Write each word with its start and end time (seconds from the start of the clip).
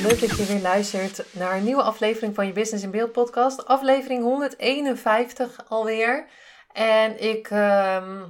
Leuk 0.00 0.20
dat 0.20 0.36
je 0.36 0.44
weer 0.44 0.60
luistert 0.60 1.24
naar 1.32 1.56
een 1.56 1.64
nieuwe 1.64 1.82
aflevering 1.82 2.34
van 2.34 2.46
je 2.46 2.52
Business 2.52 2.84
in 2.84 2.90
Beeld 2.90 3.12
podcast. 3.12 3.66
Aflevering 3.66 4.22
151 4.22 5.64
alweer. 5.68 6.26
En 6.72 7.22
ik 7.22 7.50
ehm, 7.50 8.22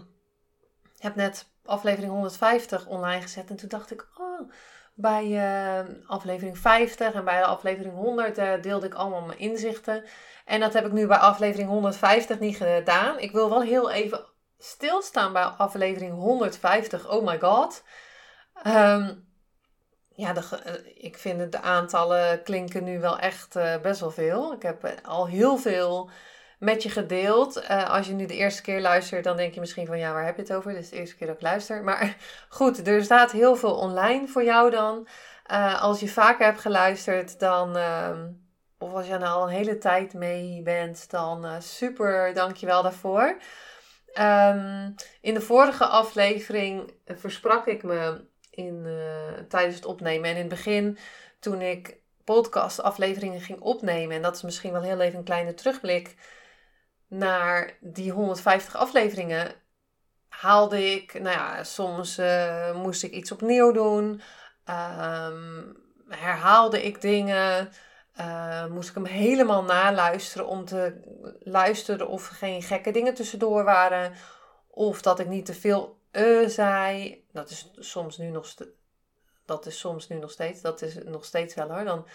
heb 0.99 1.15
net 1.15 1.47
aflevering 1.65 2.13
150 2.13 2.87
online 2.87 3.23
gezet 3.23 3.51
en 3.51 3.57
toen 3.57 3.69
dacht 3.69 3.91
ik, 3.91 4.07
oh, 4.17 4.51
bij 4.95 5.27
uh, 5.27 5.95
aflevering 6.07 6.59
50 6.59 7.13
en 7.13 7.25
bij 7.25 7.39
de 7.39 7.47
aflevering 7.47 7.95
100 7.95 8.39
uh, 8.39 8.53
deelde 8.63 8.87
ik 8.87 8.95
allemaal 8.95 9.23
mijn 9.23 9.39
inzichten. 9.39 10.05
En 10.45 10.61
dat 10.61 10.73
heb 10.73 10.87
ik 10.87 10.93
nu 10.93 11.07
bij 11.07 11.19
aflevering 11.19 11.69
150 11.69 12.39
niet 12.39 12.57
gedaan. 12.57 13.19
Ik 13.19 13.33
wil 13.33 13.49
wel 13.49 13.63
heel 13.63 13.91
even 13.91 14.25
stilstaan 14.59 15.33
bij 15.33 15.43
aflevering 15.43 16.13
150. 16.13 17.11
Oh 17.11 17.27
my 17.27 17.41
god. 17.41 17.83
Um, 18.67 19.33
ja, 20.17 20.33
de, 20.33 20.41
eh, 20.65 21.05
ik 21.05 21.19
vind 21.19 21.53
de 21.53 21.61
aantallen 21.61 22.43
klinken 22.43 22.85
nu 22.85 23.01
wel 23.01 23.19
echt 23.19 23.57
uh, 23.57 23.81
best 23.81 24.01
wel 24.01 24.11
veel. 24.11 24.53
Ik 24.53 24.63
heb 24.63 24.85
eh, 24.85 24.93
al 25.03 25.27
heel 25.27 25.57
veel 25.57 26.11
met 26.59 26.83
je 26.83 26.91
gedeeld. 26.91 27.69
Als 27.69 28.07
je 28.07 28.13
nu 28.13 28.27
de 28.27 28.35
eerste 28.35 28.63
keer 28.63 28.81
luistert, 28.81 29.25
dan 29.25 29.37
denk 29.37 29.55
je 29.55 29.61
misschien 29.61 29.87
van 29.87 29.99
ja, 29.99 30.13
waar 30.13 30.25
heb 30.25 30.37
je 30.37 30.43
het 30.43 30.53
over? 30.53 30.73
Dit 30.73 30.83
is 30.83 30.89
de 30.89 30.97
eerste 30.97 31.17
keer 31.17 31.27
dat 31.27 31.37
ik 31.37 31.43
luister. 31.43 31.83
Maar 31.83 32.17
goed, 32.49 32.87
er 32.87 33.05
staat 33.05 33.33
heel 33.33 33.57
veel 33.57 33.75
online 33.75 34.29
voor 34.29 34.45
jou 34.45 34.71
dan. 34.71 35.07
Als 35.81 36.01
je 36.01 36.09
vaker 36.09 36.45
hebt 36.45 36.61
geluisterd, 36.61 37.39
dan. 37.39 37.77
Uh, 37.77 38.11
of 38.79 38.93
als 38.93 39.07
je 39.07 39.19
nou 39.19 39.35
al 39.35 39.43
een 39.43 39.55
hele 39.55 39.79
tijd 39.79 40.15
mee 40.15 40.63
bent, 40.63 41.11
dan 41.11 41.63
super, 41.63 42.35
dankjewel 42.35 42.83
daarvoor. 42.83 43.37
Um, 44.19 44.95
in 45.21 45.35
de 45.35 45.41
vorige 45.41 45.87
aflevering 45.87 46.93
versprak 47.07 47.67
ik 47.67 47.83
me 47.83 48.25
in, 48.55 48.83
uh, 48.87 49.33
tijdens 49.49 49.75
het 49.75 49.85
opnemen. 49.85 50.31
En 50.31 50.35
in 50.35 50.41
het 50.41 50.49
begin, 50.49 50.99
toen 51.39 51.61
ik 51.61 51.97
podcastafleveringen 52.25 53.41
ging 53.41 53.61
opnemen, 53.61 54.17
en 54.17 54.23
dat 54.23 54.37
is 54.37 54.43
misschien 54.43 54.73
wel 54.73 54.83
heel 54.83 55.01
even 55.01 55.19
een 55.19 55.25
kleine 55.25 55.55
terugblik 55.55 56.17
naar 57.09 57.77
die 57.81 58.11
150 58.11 58.77
afleveringen, 58.77 59.55
haalde 60.29 60.93
ik, 60.93 61.13
nou 61.13 61.37
ja, 61.37 61.65
soms 61.65 62.19
uh, 62.19 62.75
moest 62.75 63.03
ik 63.03 63.13
iets 63.13 63.33
opnieuw 63.33 63.73
doen, 63.73 64.21
um, 64.71 65.77
herhaalde 66.09 66.83
ik 66.83 67.01
dingen. 67.01 67.71
Uh, 68.21 68.67
moest 68.67 68.89
ik 68.89 68.95
hem 68.95 69.05
helemaal 69.05 69.63
naluisteren 69.63 70.47
om 70.47 70.65
te 70.65 71.01
luisteren 71.39 72.09
of 72.09 72.29
er 72.29 72.35
geen 72.35 72.63
gekke 72.63 72.91
dingen 72.91 73.15
tussendoor 73.15 73.65
waren. 73.65 74.13
Of 74.69 75.03
dat 75.03 75.19
ik 75.19 75.27
niet 75.27 75.47
te 75.47 75.55
veel 75.55 75.99
uh 76.17 76.49
zei. 76.49 77.25
Dat 77.33 77.51
is 77.51 77.71
soms 77.79 78.19
nu 78.19 78.29
nog, 78.29 78.55
dat 79.45 79.67
is 79.67 79.79
soms 79.79 80.09
nu 80.09 80.19
nog 80.19 80.31
steeds. 80.31 80.61
Dat 80.61 80.83
is 80.83 80.99
nog 81.05 81.25
steeds 81.25 81.55
wel 81.55 81.71
hoor. 81.71 81.85
Dan 81.85 82.07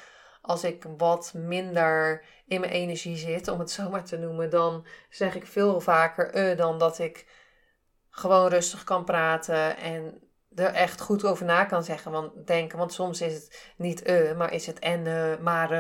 als 0.42 0.64
ik 0.64 0.86
wat 0.98 1.34
minder 1.34 2.26
in 2.48 2.60
mijn 2.60 2.72
energie 2.72 3.18
zit, 3.18 3.48
om 3.48 3.60
het 3.60 3.72
zo 3.78 3.90
maar 3.90 4.06
te 4.06 4.18
noemen, 4.18 4.50
dan 4.50 4.86
zeg 5.10 5.36
ik 5.36 5.46
veel 5.46 5.82
vaker 5.82 6.52
uh, 6.52 6.58
dan 6.58 6.78
dat 6.78 7.00
ik 7.00 7.28
gewoon 8.10 8.48
rustig 8.50 8.84
kan 8.84 9.04
praten 9.04 9.78
en 9.78 10.22
er 10.56 10.74
echt 10.74 11.02
goed 11.02 11.24
over 11.26 11.46
na 11.46 11.66
kan 11.66 11.84
zeggen. 11.84 12.12
Want, 12.12 12.48
denken, 12.48 12.78
want 12.78 12.94
soms 12.94 13.22
is 13.22 13.34
het 13.34 13.74
niet 13.78 14.10
uh, 14.10 14.38
maar 14.38 14.54
is 14.54 14.66
het 14.66 14.80
en, 14.80 15.04
maar. 15.44 15.72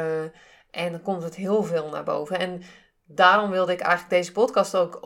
En 0.72 0.92
dan 0.92 1.02
komt 1.02 1.24
het 1.24 1.36
heel 1.36 1.64
veel 1.64 1.90
naar 1.90 2.04
boven. 2.04 2.40
En 2.40 2.62
daarom 3.06 3.50
wilde 3.50 3.72
ik 3.72 3.80
eigenlijk 3.80 4.10
deze 4.12 4.32
podcast 4.32 4.76
ook 4.76 5.00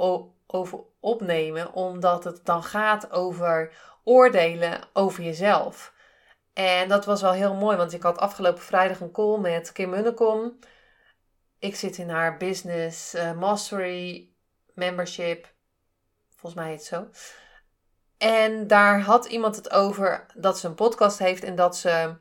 over 0.53 0.79
opnemen, 0.99 1.73
omdat 1.73 2.23
het 2.23 2.45
dan 2.45 2.63
gaat 2.63 3.11
over 3.11 3.73
oordelen 4.03 4.81
over 4.93 5.23
jezelf. 5.23 5.93
En 6.53 6.89
dat 6.89 7.05
was 7.05 7.21
wel 7.21 7.31
heel 7.31 7.53
mooi, 7.53 7.77
want 7.77 7.93
ik 7.93 8.03
had 8.03 8.17
afgelopen 8.17 8.63
vrijdag 8.63 8.99
een 8.99 9.11
call 9.11 9.39
met 9.39 9.71
Kim 9.71 9.89
Munnekom. 9.89 10.59
Ik 11.59 11.75
zit 11.75 11.97
in 11.97 12.09
haar 12.09 12.37
Business 12.37 13.15
uh, 13.15 13.33
Mastery 13.33 14.29
Membership. 14.73 15.53
Volgens 16.29 16.61
mij 16.61 16.69
heet 16.69 16.79
het 16.79 16.87
zo. 16.87 17.07
En 18.17 18.67
daar 18.67 19.01
had 19.01 19.25
iemand 19.25 19.55
het 19.55 19.71
over 19.71 20.25
dat 20.35 20.59
ze 20.59 20.67
een 20.67 20.75
podcast 20.75 21.19
heeft 21.19 21.43
en 21.43 21.55
dat 21.55 21.77
ze 21.77 22.15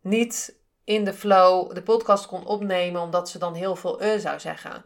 niet 0.00 0.62
in 0.84 1.04
de 1.04 1.14
flow 1.14 1.74
de 1.74 1.82
podcast 1.82 2.26
kon 2.26 2.46
opnemen, 2.46 3.00
omdat 3.00 3.28
ze 3.28 3.38
dan 3.38 3.54
heel 3.54 3.76
veel 3.76 4.02
e 4.02 4.18
zou 4.18 4.40
zeggen. 4.40 4.84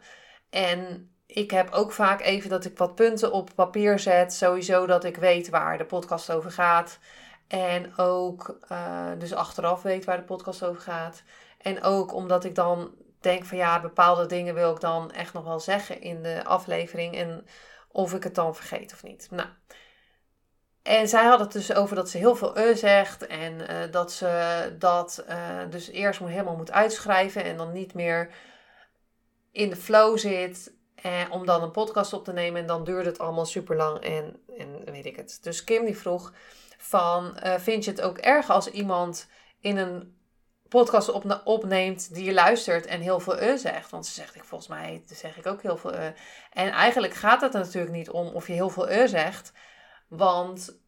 En 0.49 1.11
ik 1.31 1.51
heb 1.51 1.71
ook 1.71 1.91
vaak 1.91 2.21
even 2.21 2.49
dat 2.49 2.65
ik 2.65 2.77
wat 2.77 2.95
punten 2.95 3.31
op 3.31 3.49
papier 3.55 3.99
zet. 3.99 4.33
Sowieso 4.33 4.85
dat 4.85 5.03
ik 5.03 5.17
weet 5.17 5.49
waar 5.49 5.77
de 5.77 5.85
podcast 5.85 6.31
over 6.31 6.51
gaat. 6.51 6.99
En 7.47 7.97
ook 7.97 8.59
uh, 8.71 9.07
dus 9.17 9.33
achteraf 9.33 9.81
weet 9.81 10.05
waar 10.05 10.17
de 10.17 10.23
podcast 10.23 10.63
over 10.63 10.81
gaat. 10.81 11.23
En 11.57 11.83
ook 11.83 12.13
omdat 12.13 12.43
ik 12.43 12.55
dan 12.55 12.95
denk 13.19 13.45
van 13.45 13.57
ja, 13.57 13.81
bepaalde 13.81 14.25
dingen 14.25 14.53
wil 14.53 14.71
ik 14.71 14.79
dan 14.79 15.11
echt 15.11 15.33
nog 15.33 15.43
wel 15.43 15.59
zeggen 15.59 16.01
in 16.01 16.23
de 16.23 16.43
aflevering. 16.43 17.15
En 17.15 17.45
of 17.91 18.13
ik 18.13 18.23
het 18.23 18.35
dan 18.35 18.55
vergeet 18.55 18.93
of 18.93 19.03
niet. 19.03 19.27
Nou. 19.31 19.49
En 20.83 21.07
zij 21.07 21.25
had 21.25 21.39
het 21.39 21.51
dus 21.51 21.73
over 21.73 21.95
dat 21.95 22.09
ze 22.09 22.17
heel 22.17 22.35
veel 22.35 22.57
e 22.57 22.75
zegt. 22.75 23.27
En 23.27 23.53
uh, 23.53 23.91
dat 23.91 24.11
ze 24.11 24.75
dat 24.79 25.25
dus 25.69 25.89
eerst 25.89 26.19
helemaal 26.19 26.55
moet 26.55 26.71
uitschrijven. 26.71 27.43
En 27.43 27.57
dan 27.57 27.71
niet 27.71 27.93
meer 27.93 28.29
in 29.51 29.69
de 29.69 29.75
flow 29.75 30.17
zit. 30.17 30.77
Eh, 31.01 31.21
om 31.29 31.45
dan 31.45 31.63
een 31.63 31.71
podcast 31.71 32.13
op 32.13 32.23
te 32.23 32.33
nemen. 32.33 32.61
En 32.61 32.67
dan 32.67 32.83
duurde 32.83 33.09
het 33.09 33.19
allemaal 33.19 33.45
super 33.45 33.75
lang 33.75 33.99
en, 33.99 34.39
en 34.57 34.91
weet 34.91 35.05
ik 35.05 35.15
het. 35.15 35.39
Dus 35.41 35.63
Kim 35.63 35.85
die 35.85 35.97
vroeg 35.97 36.33
van, 36.77 37.39
uh, 37.43 37.55
vind 37.55 37.85
je 37.85 37.91
het 37.91 38.01
ook 38.01 38.17
erg 38.17 38.49
als 38.49 38.67
iemand 38.67 39.27
in 39.59 39.77
een 39.77 40.17
podcast 40.69 41.11
op, 41.11 41.41
opneemt 41.43 42.13
die 42.13 42.25
je 42.25 42.33
luistert 42.33 42.85
en 42.85 43.01
heel 43.01 43.19
veel 43.19 43.41
e 43.41 43.57
zegt? 43.57 43.91
Want 43.91 44.05
ze 44.05 44.13
zegt, 44.13 44.35
ik, 44.35 44.43
volgens 44.43 44.69
mij 44.69 45.03
zeg 45.05 45.37
ik 45.37 45.47
ook 45.47 45.61
heel 45.61 45.77
veel 45.77 45.93
e. 45.93 46.13
En 46.51 46.69
eigenlijk 46.69 47.13
gaat 47.13 47.41
het 47.41 47.53
er 47.53 47.59
natuurlijk 47.59 47.93
niet 47.93 48.09
om 48.09 48.27
of 48.27 48.47
je 48.47 48.53
heel 48.53 48.69
veel 48.69 48.89
e 48.89 49.07
zegt. 49.07 49.51
Want 50.07 50.79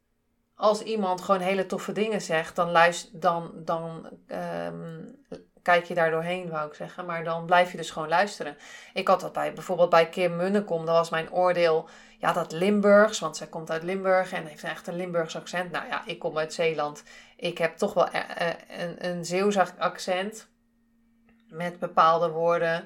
als 0.56 0.82
iemand 0.82 1.22
gewoon 1.22 1.42
hele 1.42 1.66
toffe 1.66 1.92
dingen 1.92 2.22
zegt, 2.22 2.56
dan, 2.56 2.72
luister, 2.72 3.20
dan, 3.20 3.52
dan 3.56 4.10
um, 4.28 5.21
kijk 5.62 5.86
je 5.86 5.94
daar 5.94 6.12
doorheen, 6.12 6.50
wou 6.50 6.68
ik 6.68 6.74
zeggen. 6.74 7.06
Maar 7.06 7.24
dan 7.24 7.46
blijf 7.46 7.72
je 7.72 7.78
dus 7.78 7.92
gewoon 7.92 8.08
luisteren. 8.08 8.58
Ik 8.94 9.08
had 9.08 9.22
dat 9.22 9.34
bij, 9.34 9.54
bijvoorbeeld 9.54 9.90
bij 9.90 10.10
Kim 10.10 10.36
Munnekom. 10.36 10.86
Dat 10.86 10.96
was 10.96 11.10
mijn 11.10 11.32
oordeel. 11.32 11.90
Ja, 12.18 12.34
dat 12.34 12.52
Limburgs, 12.52 13.20
want 13.20 13.38
zij 13.38 13.48
komt 13.48 13.72
uit 13.72 13.84
Limburg 13.84 14.34
en 14.34 14.46
heeft 14.46 14.64
echt 14.64 14.88
een 14.88 14.96
Limburgs 14.96 15.36
accent. 15.36 15.72
Nou 15.72 15.88
ja, 15.88 16.02
ik 16.06 16.20
kom 16.20 16.38
uit 16.38 16.54
Zeeland. 16.54 17.04
Ik 17.36 17.58
heb 17.58 17.78
toch 17.78 17.94
wel 17.94 18.10
eh, 18.10 18.50
eh, 18.50 18.56
een, 18.68 19.06
een 19.10 19.26
Zeeuws 19.26 19.58
accent. 19.78 20.48
Met 21.48 21.80
bepaalde 21.80 22.30
woorden. 22.30 22.84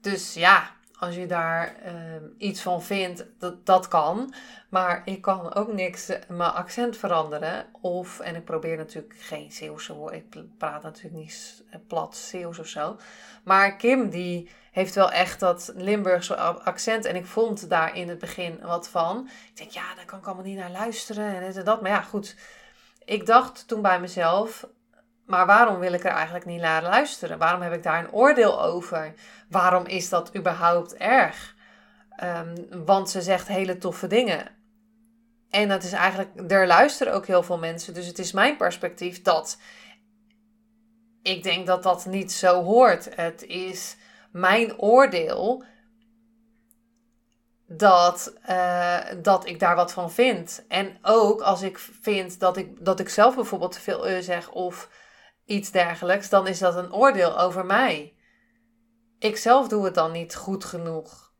Dus 0.00 0.34
ja, 0.34 0.70
als 1.00 1.14
je 1.14 1.26
daar 1.26 1.74
uh, 1.86 1.92
iets 2.38 2.62
van 2.62 2.82
vindt, 2.82 3.26
dat, 3.38 3.66
dat 3.66 3.88
kan. 3.88 4.34
Maar 4.68 5.02
ik 5.04 5.22
kan 5.22 5.54
ook 5.54 5.72
niks 5.72 6.10
uh, 6.10 6.16
mijn 6.28 6.50
accent 6.50 6.96
veranderen. 6.96 7.66
Of, 7.80 8.20
en 8.20 8.36
ik 8.36 8.44
probeer 8.44 8.76
natuurlijk 8.76 9.14
geen 9.18 9.52
Zeeuwse 9.52 9.94
woorden. 9.94 10.18
Ik 10.18 10.58
praat 10.58 10.82
natuurlijk 10.82 11.14
niet 11.14 11.64
plat 11.86 12.16
Zeeuws 12.16 12.58
of 12.58 12.66
zo. 12.66 12.96
Maar 13.44 13.76
Kim, 13.76 14.10
die 14.10 14.50
heeft 14.72 14.94
wel 14.94 15.10
echt 15.10 15.40
dat 15.40 15.72
Limburgse 15.74 16.36
accent. 16.36 17.04
En 17.04 17.16
ik 17.16 17.26
vond 17.26 17.68
daar 17.68 17.96
in 17.96 18.08
het 18.08 18.18
begin 18.18 18.60
wat 18.62 18.88
van. 18.88 19.28
Ik 19.48 19.56
denk, 19.56 19.70
ja, 19.70 19.94
daar 19.94 20.04
kan 20.04 20.18
ik 20.18 20.26
allemaal 20.26 20.44
niet 20.44 20.58
naar 20.58 20.70
luisteren. 20.70 21.34
En 21.34 21.54
en 21.54 21.64
dat. 21.64 21.82
Maar 21.82 21.90
ja, 21.90 22.00
goed. 22.00 22.36
Ik 23.04 23.26
dacht 23.26 23.68
toen 23.68 23.82
bij 23.82 24.00
mezelf, 24.00 24.66
maar 25.30 25.46
waarom 25.46 25.78
wil 25.78 25.92
ik 25.92 26.04
er 26.04 26.10
eigenlijk 26.10 26.44
niet 26.44 26.60
naar 26.60 26.82
luisteren? 26.82 27.38
Waarom 27.38 27.62
heb 27.62 27.72
ik 27.72 27.82
daar 27.82 28.04
een 28.04 28.12
oordeel 28.12 28.62
over? 28.62 29.14
Waarom 29.48 29.86
is 29.86 30.08
dat 30.08 30.36
überhaupt 30.36 30.94
erg? 30.94 31.54
Um, 32.22 32.84
want 32.84 33.10
ze 33.10 33.22
zegt 33.22 33.48
hele 33.48 33.78
toffe 33.78 34.06
dingen. 34.06 34.46
En 35.50 35.68
dat 35.68 35.82
is 35.82 35.92
eigenlijk, 35.92 36.50
er 36.50 36.66
luisteren 36.66 37.12
ook 37.12 37.26
heel 37.26 37.42
veel 37.42 37.58
mensen. 37.58 37.94
Dus 37.94 38.06
het 38.06 38.18
is 38.18 38.32
mijn 38.32 38.56
perspectief 38.56 39.22
dat 39.22 39.58
ik 41.22 41.42
denk 41.42 41.66
dat 41.66 41.82
dat 41.82 42.06
niet 42.06 42.32
zo 42.32 42.62
hoort. 42.62 43.14
Het 43.14 43.42
is 43.42 43.96
mijn 44.32 44.78
oordeel 44.78 45.64
dat, 47.66 48.34
eh, 48.42 48.98
dat 49.22 49.46
ik 49.46 49.60
daar 49.60 49.76
wat 49.76 49.92
van 49.92 50.10
vind. 50.10 50.64
En 50.68 50.98
ook 51.02 51.40
als 51.40 51.62
ik 51.62 51.78
vind 51.78 52.40
dat 52.40 52.56
ik, 52.56 52.84
dat 52.84 53.00
ik 53.00 53.08
zelf 53.08 53.34
bijvoorbeeld 53.34 53.72
te 53.72 53.80
veel 53.80 54.10
uh 54.10 54.18
zeg 54.20 54.50
of 54.50 54.88
iets 55.50 55.70
dergelijks, 55.70 56.28
dan 56.28 56.46
is 56.46 56.58
dat 56.58 56.74
een 56.74 56.92
oordeel 56.92 57.38
over 57.38 57.66
mij. 57.66 58.14
Ik 59.18 59.36
zelf 59.36 59.68
doe 59.68 59.84
het 59.84 59.94
dan 59.94 60.12
niet 60.12 60.34
goed 60.34 60.64
genoeg. 60.64 61.32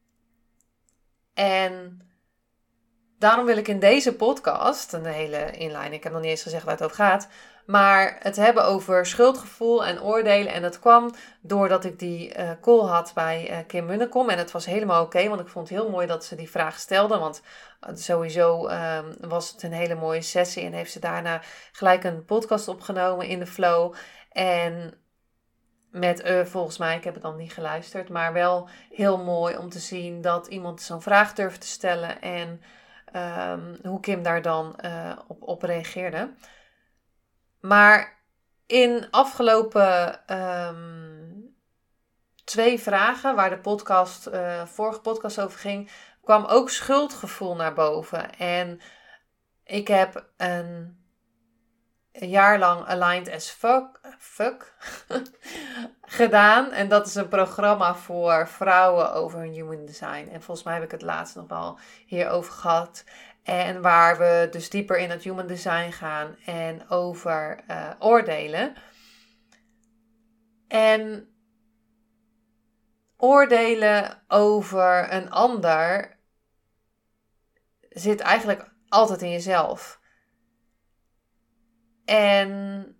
En 1.34 2.02
daarom 3.18 3.44
wil 3.46 3.56
ik 3.56 3.68
in 3.68 3.78
deze 3.78 4.14
podcast, 4.14 4.92
een 4.92 5.04
hele 5.04 5.50
inline, 5.50 5.94
ik 5.94 6.02
heb 6.02 6.12
nog 6.12 6.20
niet 6.20 6.30
eens 6.30 6.42
gezegd 6.42 6.64
waar 6.64 6.74
het 6.74 6.82
over 6.82 6.96
gaat, 6.96 7.28
maar 7.66 8.16
het 8.20 8.36
hebben 8.36 8.64
over 8.64 9.06
schuldgevoel 9.06 9.84
en 9.84 10.02
oordelen. 10.02 10.52
En 10.52 10.62
dat 10.62 10.78
kwam 10.78 11.10
doordat 11.40 11.84
ik 11.84 11.98
die 11.98 12.38
uh, 12.38 12.50
call 12.60 12.80
had 12.80 13.12
bij 13.14 13.50
uh, 13.50 13.56
Kim 13.66 13.86
Munnekom. 13.86 14.28
En 14.28 14.38
het 14.38 14.50
was 14.50 14.66
helemaal 14.66 15.02
oké, 15.02 15.28
want 15.28 15.40
ik 15.40 15.48
vond 15.48 15.68
het 15.68 15.78
heel 15.78 15.90
mooi 15.90 16.06
dat 16.06 16.24
ze 16.24 16.34
die 16.34 16.50
vraag 16.50 16.78
stelde. 16.78 17.18
Want 17.18 17.42
sowieso 17.80 18.66
ehm, 18.66 19.12
was 19.20 19.50
het 19.50 19.62
een 19.62 19.72
hele 19.72 19.94
mooie 19.94 20.22
sessie. 20.22 20.64
En 20.64 20.72
heeft 20.72 20.92
ze 20.92 21.00
daarna 21.00 21.40
gelijk 21.72 22.04
een 22.04 22.24
podcast 22.24 22.68
opgenomen 22.68 23.26
in 23.26 23.38
de 23.38 23.46
flow. 23.46 23.94
En 24.32 24.94
met 25.90 26.24
uh, 26.24 26.44
volgens 26.44 26.78
mij, 26.78 26.96
ik 26.96 27.04
heb 27.04 27.14
het 27.14 27.22
dan 27.22 27.36
niet 27.36 27.52
geluisterd. 27.52 28.08
Maar 28.08 28.32
wel 28.32 28.68
heel 28.90 29.24
mooi 29.24 29.56
om 29.56 29.68
te 29.68 29.78
zien 29.78 30.20
dat 30.20 30.46
iemand 30.46 30.82
zo'n 30.82 31.02
vraag 31.02 31.34
durft 31.34 31.60
te 31.60 31.66
stellen. 31.66 32.20
En 32.20 32.62
um, 33.50 33.78
hoe 33.82 34.00
Kim 34.00 34.22
daar 34.22 34.42
dan 34.42 34.76
op, 35.26 35.42
op 35.42 35.62
reageerde. 35.62 36.30
Maar 37.60 38.18
in 38.66 39.06
afgelopen 39.10 40.26
ehm, 40.26 41.00
twee 42.44 42.80
vragen, 42.80 43.34
waar 43.34 43.50
de 43.50 43.58
podcast, 43.58 44.28
uh, 44.28 44.66
vorige 44.66 45.00
podcast 45.00 45.40
over 45.40 45.58
ging, 45.58 45.90
kwam 46.30 46.44
ook 46.44 46.70
schuldgevoel 46.70 47.56
naar 47.56 47.72
boven. 47.72 48.36
En 48.38 48.80
ik 49.64 49.88
heb 49.88 50.30
een, 50.36 50.98
een 52.12 52.28
jaar 52.28 52.58
lang 52.58 52.86
Aligned 52.86 53.30
as 53.30 53.50
Fuck, 54.18 54.74
gedaan. 56.18 56.72
En 56.72 56.88
dat 56.88 57.06
is 57.06 57.14
een 57.14 57.28
programma 57.28 57.94
voor 57.94 58.48
vrouwen 58.48 59.12
over 59.12 59.38
hun 59.38 59.52
human 59.52 59.86
design. 59.86 60.28
En 60.32 60.42
volgens 60.42 60.62
mij 60.62 60.74
heb 60.74 60.82
ik 60.82 60.90
het 60.90 61.02
laatst 61.02 61.36
nog 61.36 61.48
wel 61.48 61.78
hierover 62.06 62.52
gehad. 62.52 63.04
En 63.42 63.82
waar 63.82 64.18
we 64.18 64.48
dus 64.50 64.70
dieper 64.70 64.98
in 64.98 65.10
het 65.10 65.22
human 65.22 65.46
design 65.46 65.90
gaan 65.90 66.36
en 66.44 66.88
over 66.88 67.60
uh, 67.70 67.90
oordelen. 67.98 68.74
En 70.68 71.28
oordelen 73.16 74.22
over 74.28 75.12
een 75.12 75.30
ander 75.30 76.18
zit 77.90 78.20
eigenlijk 78.20 78.70
altijd 78.88 79.22
in 79.22 79.30
jezelf. 79.30 80.00
En 82.04 82.96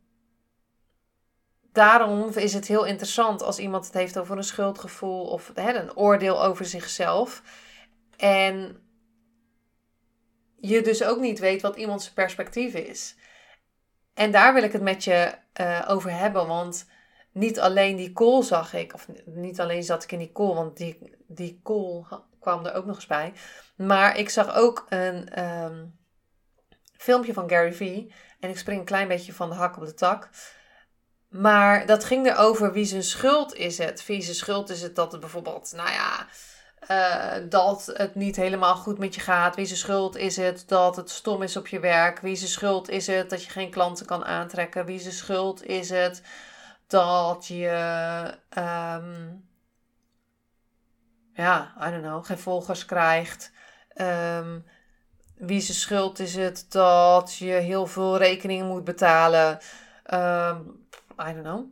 daarom 1.72 2.28
is 2.28 2.52
het 2.52 2.66
heel 2.66 2.84
interessant 2.84 3.42
als 3.42 3.58
iemand 3.58 3.84
het 3.84 3.94
heeft 3.94 4.19
over 4.19 4.37
een 4.37 4.44
schuldgevoel 4.44 5.25
of 5.25 5.50
hè, 5.54 5.72
een 5.72 5.96
oordeel 5.96 6.44
over 6.44 6.64
zichzelf. 6.64 7.42
En 8.16 8.82
je 10.56 10.82
dus 10.82 11.04
ook 11.04 11.20
niet 11.20 11.38
weet 11.38 11.62
wat 11.62 11.76
iemands 11.76 12.12
perspectief 12.12 12.75
is. 12.75 13.16
En 14.14 14.31
daar 14.31 14.54
wil 14.54 14.62
ik 14.62 14.72
het 14.72 14.82
met 14.82 15.04
je 15.04 15.34
uh, 15.60 15.87
over 15.88 16.12
hebben, 16.12 16.46
want 16.46 16.88
niet 17.32 17.60
alleen 17.60 17.96
die 17.96 18.12
call 18.12 18.42
zag 18.42 18.75
ik, 18.75 18.94
of 18.94 19.08
niet 19.25 19.60
alleen 19.60 19.82
zat 19.82 20.04
ik 20.04 20.12
in 20.12 20.19
die 20.19 20.32
call, 20.32 20.54
want 20.54 20.76
die, 20.76 21.16
die 21.26 21.60
call 21.62 22.04
kwam 22.40 22.66
er 22.66 22.75
ook 22.75 22.87
nog 22.87 22.96
eens 22.96 23.06
bij. 23.06 23.32
Maar 23.76 24.16
ik 24.16 24.31
zag 24.31 24.54
ook 24.54 24.87
een 24.88 25.44
um, 25.44 25.98
filmpje 26.96 27.32
van 27.32 27.48
Gary 27.48 27.72
Vee. 27.72 28.14
En 28.40 28.50
ik 28.50 28.58
spring 28.58 28.78
een 28.81 28.87
klein 28.87 29.08
beetje 29.08 29.32
van 29.32 29.48
de 29.48 29.54
hak 29.54 29.76
op 29.76 29.87
de 29.87 29.94
tak. 29.94 30.28
Maar 31.28 31.87
dat 31.87 32.04
ging 32.04 32.26
erover 32.26 32.72
wie 32.72 32.84
zijn 32.84 33.02
schuld 33.02 33.54
is 33.54 33.78
het. 33.78 34.06
Wie 34.06 34.22
zijn 34.22 34.37
schuld 34.37 34.70
is 34.70 34.82
het 34.82 34.96
dat 34.96 35.12
het 35.12 35.20
bijvoorbeeld, 35.20 35.72
nou 35.76 35.90
ja, 35.90 36.26
uh, 36.88 37.48
dat 37.48 37.90
het 37.94 38.14
niet 38.14 38.37
helemaal 38.37 38.76
goed 38.76 38.98
met 38.98 39.14
je 39.14 39.20
gaat. 39.20 39.56
Wie 39.56 39.66
zijn 39.66 39.78
schuld 39.78 40.16
is 40.16 40.37
het 40.37 40.64
dat 40.66 40.96
het 40.96 41.10
stom 41.10 41.42
is 41.42 41.56
op 41.56 41.66
je 41.66 41.81
werk? 41.81 42.20
Wie 42.20 42.37
zijn 42.37 42.50
schuld 42.50 42.88
is 42.88 43.06
het 43.06 43.31
dat 43.31 43.44
je 43.44 43.50
geen 43.50 43.70
klanten 43.70 44.06
kan 44.06 44.25
aantrekken? 44.25 44.84
Wie 44.84 45.00
zijn 45.00 45.14
schuld 45.14 45.64
is 45.64 45.90
het 45.90 46.22
dat 46.87 47.46
je, 47.46 48.34
um, 48.58 49.50
ja, 51.32 51.74
I 51.86 51.90
don't 51.90 52.02
know, 52.02 52.24
geen 52.24 52.38
volgers 52.38 52.84
krijgt? 52.84 53.52
Um, 53.94 54.64
wie 55.34 55.60
zijn 55.60 55.76
schuld 55.76 56.18
is 56.18 56.36
het 56.36 56.66
dat 56.68 57.36
je 57.36 57.52
heel 57.52 57.86
veel 57.86 58.16
rekeningen 58.16 58.66
moet 58.66 58.84
betalen? 58.84 59.58
Um, 60.14 60.86
I 61.28 61.32
don't 61.32 61.42
know. 61.42 61.64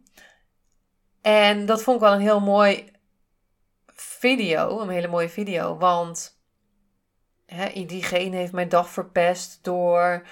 En 1.23 1.67
dat 1.67 1.83
vond 1.83 1.97
ik 1.97 2.03
wel 2.03 2.13
een 2.13 2.21
heel 2.21 2.41
mooi 2.41 2.93
video, 3.87 4.81
een 4.81 4.89
hele 4.89 5.09
mooie 5.09 5.29
video. 5.29 5.77
Want 5.77 6.41
hè, 7.47 7.85
diegene 7.85 8.37
heeft 8.37 8.53
mijn 8.53 8.69
dag 8.69 8.89
verpest 8.91 9.65
door 9.65 10.27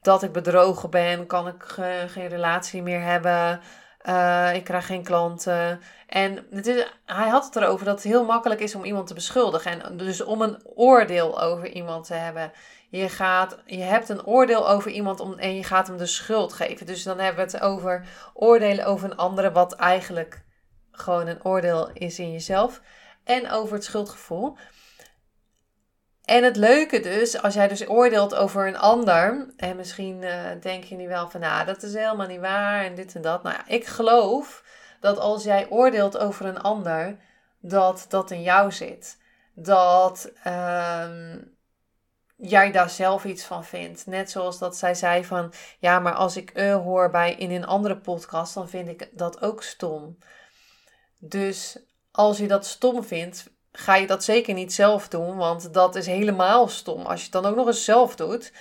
dat 0.00 0.22
ik 0.22 0.32
bedrogen 0.32 0.90
ben. 0.90 1.26
Kan 1.26 1.48
ik 1.48 1.62
geen 2.06 2.28
relatie 2.28 2.82
meer 2.82 3.02
hebben. 3.02 3.60
Uh, 4.08 4.54
ik 4.54 4.64
krijg 4.64 4.86
geen 4.86 5.02
klanten. 5.02 5.80
En 6.06 6.46
het 6.50 6.66
is, 6.66 6.86
hij 7.06 7.28
had 7.28 7.44
het 7.44 7.56
erover 7.56 7.84
dat 7.84 7.94
het 7.94 8.04
heel 8.04 8.24
makkelijk 8.24 8.60
is 8.60 8.74
om 8.74 8.84
iemand 8.84 9.06
te 9.06 9.14
beschuldigen. 9.14 9.82
En 9.82 9.96
dus 9.96 10.22
om 10.22 10.42
een 10.42 10.62
oordeel 10.74 11.42
over 11.42 11.68
iemand 11.68 12.06
te 12.06 12.14
hebben. 12.14 12.52
Je, 12.88 13.08
gaat, 13.08 13.58
je 13.66 13.82
hebt 13.82 14.08
een 14.08 14.26
oordeel 14.26 14.68
over 14.68 14.90
iemand 14.90 15.20
om, 15.20 15.38
en 15.38 15.56
je 15.56 15.64
gaat 15.64 15.86
hem 15.86 15.96
de 15.96 16.06
schuld 16.06 16.52
geven. 16.52 16.86
Dus 16.86 17.02
dan 17.02 17.18
hebben 17.18 17.46
we 17.46 17.50
het 17.52 17.62
over 17.62 18.06
oordelen 18.34 18.86
over 18.86 19.10
een 19.10 19.16
andere, 19.16 19.52
wat 19.52 19.72
eigenlijk 19.72 20.42
gewoon 20.92 21.26
een 21.26 21.44
oordeel 21.44 21.90
is 21.92 22.18
in 22.18 22.32
jezelf 22.32 22.80
en 23.24 23.50
over 23.50 23.74
het 23.74 23.84
schuldgevoel. 23.84 24.56
En 26.24 26.44
het 26.44 26.56
leuke 26.56 27.00
dus, 27.00 27.42
als 27.42 27.54
jij 27.54 27.68
dus 27.68 27.88
oordeelt 27.88 28.34
over 28.34 28.66
een 28.66 28.78
ander, 28.78 29.46
en 29.56 29.76
misschien 29.76 30.22
uh, 30.22 30.46
denk 30.60 30.84
je 30.84 30.96
nu 30.96 31.08
wel 31.08 31.30
van, 31.30 31.40
nou, 31.40 31.66
dat 31.66 31.82
is 31.82 31.94
helemaal 31.94 32.26
niet 32.26 32.40
waar 32.40 32.84
en 32.84 32.94
dit 32.94 33.14
en 33.14 33.22
dat. 33.22 33.42
Nou 33.42 33.56
ik 33.66 33.86
geloof 33.86 34.64
dat 35.00 35.18
als 35.18 35.44
jij 35.44 35.66
oordeelt 35.68 36.18
over 36.18 36.46
een 36.46 36.60
ander, 36.60 37.16
dat 37.60 38.04
dat 38.08 38.30
in 38.30 38.42
jou 38.42 38.72
zit. 38.72 39.18
Dat 39.54 40.32
uh, 40.46 41.34
jij 42.36 42.72
daar 42.72 42.90
zelf 42.90 43.24
iets 43.24 43.44
van 43.44 43.64
vindt. 43.64 44.06
Net 44.06 44.30
zoals 44.30 44.58
dat 44.58 44.76
zij 44.76 44.94
zei 44.94 45.24
van, 45.24 45.52
ja, 45.78 45.98
maar 45.98 46.14
als 46.14 46.36
ik 46.36 46.58
uh 46.58 46.74
hoor 46.74 47.10
bij 47.10 47.34
in 47.34 47.50
een 47.50 47.66
andere 47.66 47.96
podcast, 47.96 48.54
dan 48.54 48.68
vind 48.68 48.88
ik 48.88 49.08
dat 49.12 49.42
ook 49.42 49.62
stom. 49.62 50.18
Dus 51.18 51.78
als 52.10 52.38
je 52.38 52.46
dat 52.46 52.66
stom 52.66 53.04
vindt, 53.04 53.50
ga 53.72 53.96
je 53.96 54.06
dat 54.06 54.24
zeker 54.24 54.54
niet 54.54 54.72
zelf 54.72 55.08
doen, 55.08 55.36
want 55.36 55.74
dat 55.74 55.94
is 55.94 56.06
helemaal 56.06 56.68
stom 56.68 57.06
als 57.06 57.18
je 57.18 57.22
het 57.22 57.32
dan 57.32 57.46
ook 57.46 57.56
nog 57.56 57.66
eens 57.66 57.84
zelf 57.84 58.16
doet. 58.16 58.52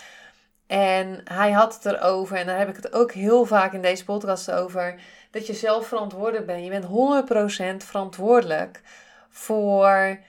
En 0.68 1.22
hij 1.24 1.52
had 1.52 1.74
het 1.74 1.86
erover, 1.86 2.38
en 2.38 2.46
daar 2.46 2.58
heb 2.58 2.70
ik 2.70 2.76
het 2.76 2.94
ook 2.94 3.12
heel 3.12 3.46
vaak 3.46 3.74
in 3.74 3.82
deze 3.82 4.06
podcast 4.06 4.52
over, 4.52 5.02
dat 5.32 5.48
je 5.48 5.54
zelf 5.54 5.88
verantwoordelijk 5.88 6.46
bent. 6.46 6.64
Je 6.64 6.70
bent 6.70 7.84
100% 7.84 7.86
verantwoordelijk 7.86 8.82
voor 9.30 10.20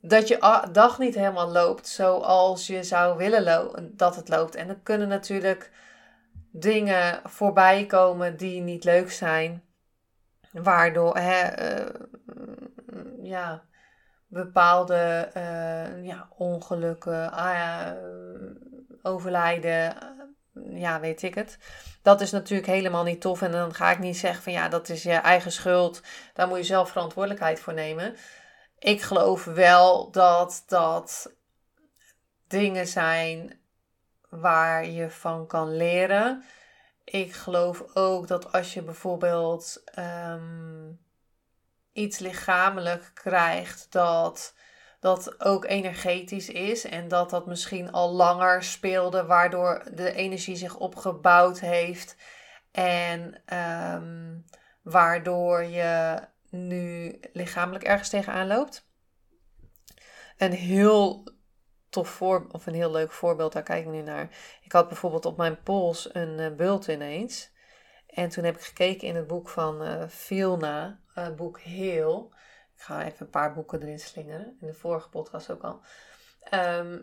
dat 0.00 0.28
je 0.28 0.66
dag 0.72 0.98
niet 0.98 1.14
helemaal 1.14 1.50
loopt 1.50 1.88
zoals 1.88 2.66
je 2.66 2.82
zou 2.82 3.16
willen 3.16 3.72
dat 3.96 4.16
het 4.16 4.28
loopt. 4.28 4.54
En 4.54 4.68
er 4.68 4.78
kunnen 4.82 5.08
natuurlijk 5.08 5.70
dingen 6.50 7.20
voorbij 7.24 7.86
komen 7.86 8.36
die 8.36 8.60
niet 8.60 8.84
leuk 8.84 9.10
zijn. 9.10 9.62
Waardoor 10.52 11.16
hè, 11.16 11.62
uh, 11.80 11.86
ja, 13.22 13.62
bepaalde 14.26 15.30
uh, 15.36 16.04
ja, 16.04 16.28
ongelukken, 16.36 17.32
uh, 17.32 17.90
overlijden, 19.02 19.96
ja, 20.70 21.00
weet 21.00 21.22
ik 21.22 21.34
het. 21.34 21.58
Dat 22.02 22.20
is 22.20 22.30
natuurlijk 22.30 22.68
helemaal 22.68 23.04
niet 23.04 23.20
tof. 23.20 23.42
En 23.42 23.52
dan 23.52 23.74
ga 23.74 23.90
ik 23.90 23.98
niet 23.98 24.18
zeggen 24.18 24.42
van 24.42 24.52
ja, 24.52 24.68
dat 24.68 24.88
is 24.88 25.02
je 25.02 25.12
eigen 25.12 25.52
schuld. 25.52 26.02
Daar 26.34 26.48
moet 26.48 26.58
je 26.58 26.64
zelf 26.64 26.88
verantwoordelijkheid 26.90 27.60
voor 27.60 27.74
nemen. 27.74 28.16
Ik 28.78 29.02
geloof 29.02 29.44
wel 29.44 30.10
dat 30.10 30.62
dat 30.66 31.32
dingen 32.48 32.86
zijn 32.86 33.60
waar 34.28 34.86
je 34.86 35.10
van 35.10 35.46
kan 35.46 35.76
leren. 35.76 36.44
Ik 37.04 37.32
geloof 37.32 37.84
ook 37.94 38.28
dat 38.28 38.52
als 38.52 38.74
je 38.74 38.82
bijvoorbeeld 38.82 39.82
um, 39.98 41.05
iets 41.96 42.18
lichamelijk 42.18 43.10
krijgt, 43.14 43.86
dat 43.90 44.54
dat 45.00 45.40
ook 45.40 45.64
energetisch 45.64 46.48
is 46.48 46.84
en 46.84 47.08
dat 47.08 47.30
dat 47.30 47.46
misschien 47.46 47.92
al 47.92 48.12
langer 48.12 48.62
speelde, 48.62 49.24
waardoor 49.24 49.82
de 49.94 50.12
energie 50.12 50.56
zich 50.56 50.76
opgebouwd 50.76 51.60
heeft 51.60 52.16
en 52.70 53.42
um, 53.54 54.44
waardoor 54.82 55.62
je 55.62 56.20
nu 56.50 57.20
lichamelijk 57.32 57.84
ergens 57.84 58.08
tegenaan 58.08 58.46
loopt. 58.46 58.88
een 60.36 60.52
heel 60.52 61.24
tof 61.88 62.08
voor, 62.08 62.46
of 62.50 62.66
een 62.66 62.74
heel 62.74 62.90
leuk 62.90 63.12
voorbeeld, 63.12 63.52
daar 63.52 63.62
kijk 63.62 63.84
ik 63.84 63.90
nu 63.90 64.02
naar. 64.02 64.28
Ik 64.62 64.72
had 64.72 64.88
bijvoorbeeld 64.88 65.24
op 65.24 65.36
mijn 65.36 65.62
pols 65.62 66.14
een 66.14 66.38
uh, 66.38 66.56
bult 66.56 66.86
ineens. 66.86 67.54
En 68.16 68.28
toen 68.28 68.44
heb 68.44 68.56
ik 68.56 68.62
gekeken 68.62 69.08
in 69.08 69.16
het 69.16 69.26
boek 69.26 69.48
van 69.48 69.82
uh, 69.82 70.02
Vilna, 70.08 71.00
het 71.14 71.36
boek 71.36 71.60
Heel. 71.60 72.32
Ik 72.74 72.82
ga 72.82 73.04
even 73.04 73.16
een 73.20 73.30
paar 73.30 73.52
boeken 73.52 73.82
erin 73.82 73.98
slingeren, 73.98 74.56
in 74.60 74.66
de 74.66 74.74
vorige 74.74 75.08
podcast 75.08 75.50
ook 75.50 75.62
al. 75.62 75.80
Ehm, 76.40 76.98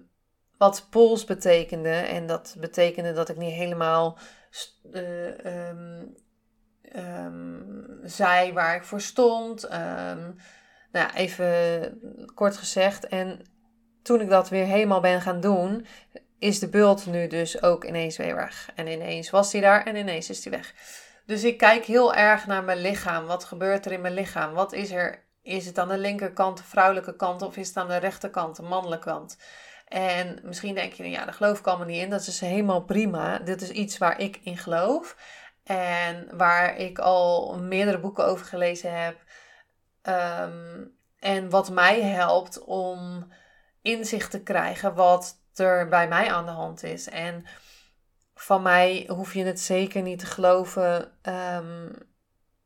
wat 0.57 0.87
pols 0.89 1.25
betekende. 1.25 1.89
En 1.89 2.27
dat 2.27 2.55
betekende 2.59 3.13
dat 3.13 3.29
ik 3.29 3.37
niet 3.37 3.53
helemaal 3.53 4.17
uh, 4.91 5.67
um, 5.67 6.15
um, 6.95 7.99
zei 8.03 8.53
waar 8.53 8.75
ik 8.75 8.83
voor 8.83 9.01
stond. 9.01 9.69
nou 9.69 10.35
ja, 10.91 11.15
even 11.15 12.31
kort 12.33 12.57
gezegd. 12.57 13.07
En 13.07 13.41
toen 14.01 14.21
ik 14.21 14.29
dat 14.29 14.49
weer 14.49 14.65
helemaal 14.65 15.01
ben 15.01 15.21
gaan 15.21 15.41
doen, 15.41 15.85
is 16.39 16.59
de 16.59 16.69
bult 16.69 17.05
nu 17.05 17.27
dus 17.27 17.61
ook 17.61 17.83
ineens 17.83 18.17
weer 18.17 18.35
weg. 18.35 18.69
En 18.75 18.87
ineens 18.87 19.29
was 19.29 19.51
hij 19.51 19.61
daar 19.61 19.85
en 19.85 19.95
ineens 19.95 20.29
is 20.29 20.43
hij 20.43 20.53
weg. 20.53 20.73
Dus 21.25 21.43
ik 21.43 21.57
kijk 21.57 21.85
heel 21.85 22.13
erg 22.13 22.45
naar 22.45 22.63
mijn 22.63 22.77
lichaam. 22.81 23.25
Wat 23.25 23.43
gebeurt 23.43 23.85
er 23.85 23.91
in 23.91 24.01
mijn 24.01 24.13
lichaam? 24.13 24.53
Wat 24.53 24.73
is 24.73 24.91
er? 24.91 25.23
Is 25.41 25.65
het 25.65 25.77
aan 25.77 25.87
de 25.87 25.97
linkerkant 25.97 26.57
de 26.57 26.63
vrouwelijke 26.63 27.15
kant 27.15 27.41
of 27.41 27.57
is 27.57 27.67
het 27.67 27.77
aan 27.77 27.87
de 27.87 27.97
rechterkant 27.97 28.55
de 28.55 28.61
mannelijke 28.61 29.09
kant? 29.09 29.37
En 29.87 30.39
misschien 30.43 30.75
denk 30.75 30.93
je, 30.93 31.09
ja, 31.09 31.25
daar 31.25 31.33
geloof 31.33 31.59
ik 31.59 31.67
allemaal 31.67 31.87
niet 31.87 32.01
in. 32.01 32.09
Dat 32.09 32.27
is 32.27 32.39
helemaal 32.39 32.83
prima. 32.83 33.39
Dit 33.39 33.61
is 33.61 33.69
iets 33.69 33.97
waar 33.97 34.19
ik 34.19 34.39
in 34.43 34.57
geloof. 34.57 35.17
En 35.63 36.37
waar 36.37 36.77
ik 36.77 36.99
al 36.99 37.59
meerdere 37.59 37.99
boeken 37.99 38.25
over 38.25 38.45
gelezen 38.45 39.03
heb. 39.03 39.17
Ehm, 40.01 40.85
en 41.19 41.49
wat 41.49 41.69
mij 41.69 42.01
helpt 42.01 42.63
om 42.63 43.31
inzicht 43.81 44.31
te 44.31 44.43
krijgen 44.43 44.93
wat 44.93 45.35
er 45.55 45.87
bij 45.87 46.07
mij 46.07 46.31
aan 46.31 46.45
de 46.45 46.51
hand 46.51 46.83
is. 46.83 47.09
En 47.09 47.45
van 48.35 48.61
mij 48.61 49.05
hoef 49.07 49.33
je 49.33 49.43
het 49.43 49.59
zeker 49.59 50.01
niet 50.01 50.19
te 50.19 50.25
geloven. 50.25 51.11
Ehm, 51.21 51.89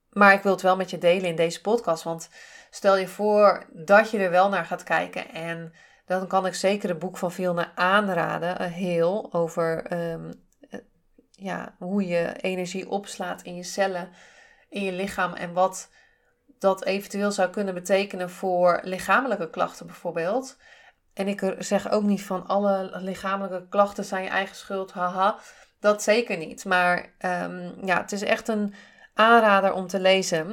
maar 0.09 0.33
ik 0.33 0.41
wil 0.41 0.51
het 0.51 0.61
wel 0.61 0.75
met 0.75 0.89
je 0.89 0.97
delen 0.97 1.29
in 1.29 1.35
deze 1.35 1.61
podcast. 1.61 2.03
Want 2.03 2.29
stel 2.69 2.97
je 2.97 3.07
voor 3.07 3.65
dat 3.73 4.11
je 4.11 4.17
er 4.17 4.29
wel 4.29 4.49
naar 4.49 4.65
gaat 4.65 4.83
kijken. 4.83 5.29
En 5.33 5.73
dan 6.05 6.27
kan 6.27 6.45
ik 6.45 6.53
zeker 6.53 6.89
het 6.89 6.99
boek 6.99 7.17
van 7.17 7.31
Vilna 7.31 7.71
aanraden. 7.75 8.61
Uh, 8.61 8.67
heel 8.67 9.33
over 9.33 9.85
ehm, 9.85 10.31
eh, 10.69 10.79
ja, 11.31 11.75
hoe 11.77 12.07
je 12.07 12.35
energie 12.41 12.89
opslaat 12.89 13.41
in 13.41 13.55
je 13.55 13.63
cellen, 13.63 14.09
in 14.69 14.83
je 14.83 14.91
lichaam. 14.91 15.33
En 15.33 15.53
wat 15.53 15.89
dat 16.59 16.85
eventueel 16.85 17.31
zou 17.31 17.49
kunnen 17.49 17.73
betekenen 17.73 18.29
voor 18.29 18.79
lichamelijke 18.83 19.49
klachten 19.49 19.85
bijvoorbeeld. 19.85 20.57
En 21.17 21.27
ik 21.27 21.55
zeg 21.59 21.91
ook 21.91 22.03
niet 22.03 22.23
van 22.23 22.47
alle 22.47 22.91
lichamelijke 22.93 23.67
klachten 23.69 24.05
zijn 24.05 24.23
je 24.23 24.29
eigen 24.29 24.55
schuld, 24.55 24.91
haha. 24.91 25.39
Dat 25.79 26.03
zeker 26.03 26.37
niet. 26.37 26.65
Maar 26.65 27.13
um, 27.19 27.85
ja, 27.85 28.01
het 28.01 28.11
is 28.11 28.21
echt 28.21 28.47
een 28.47 28.73
aanrader 29.13 29.73
om 29.73 29.87
te 29.87 29.99
lezen. 29.99 30.47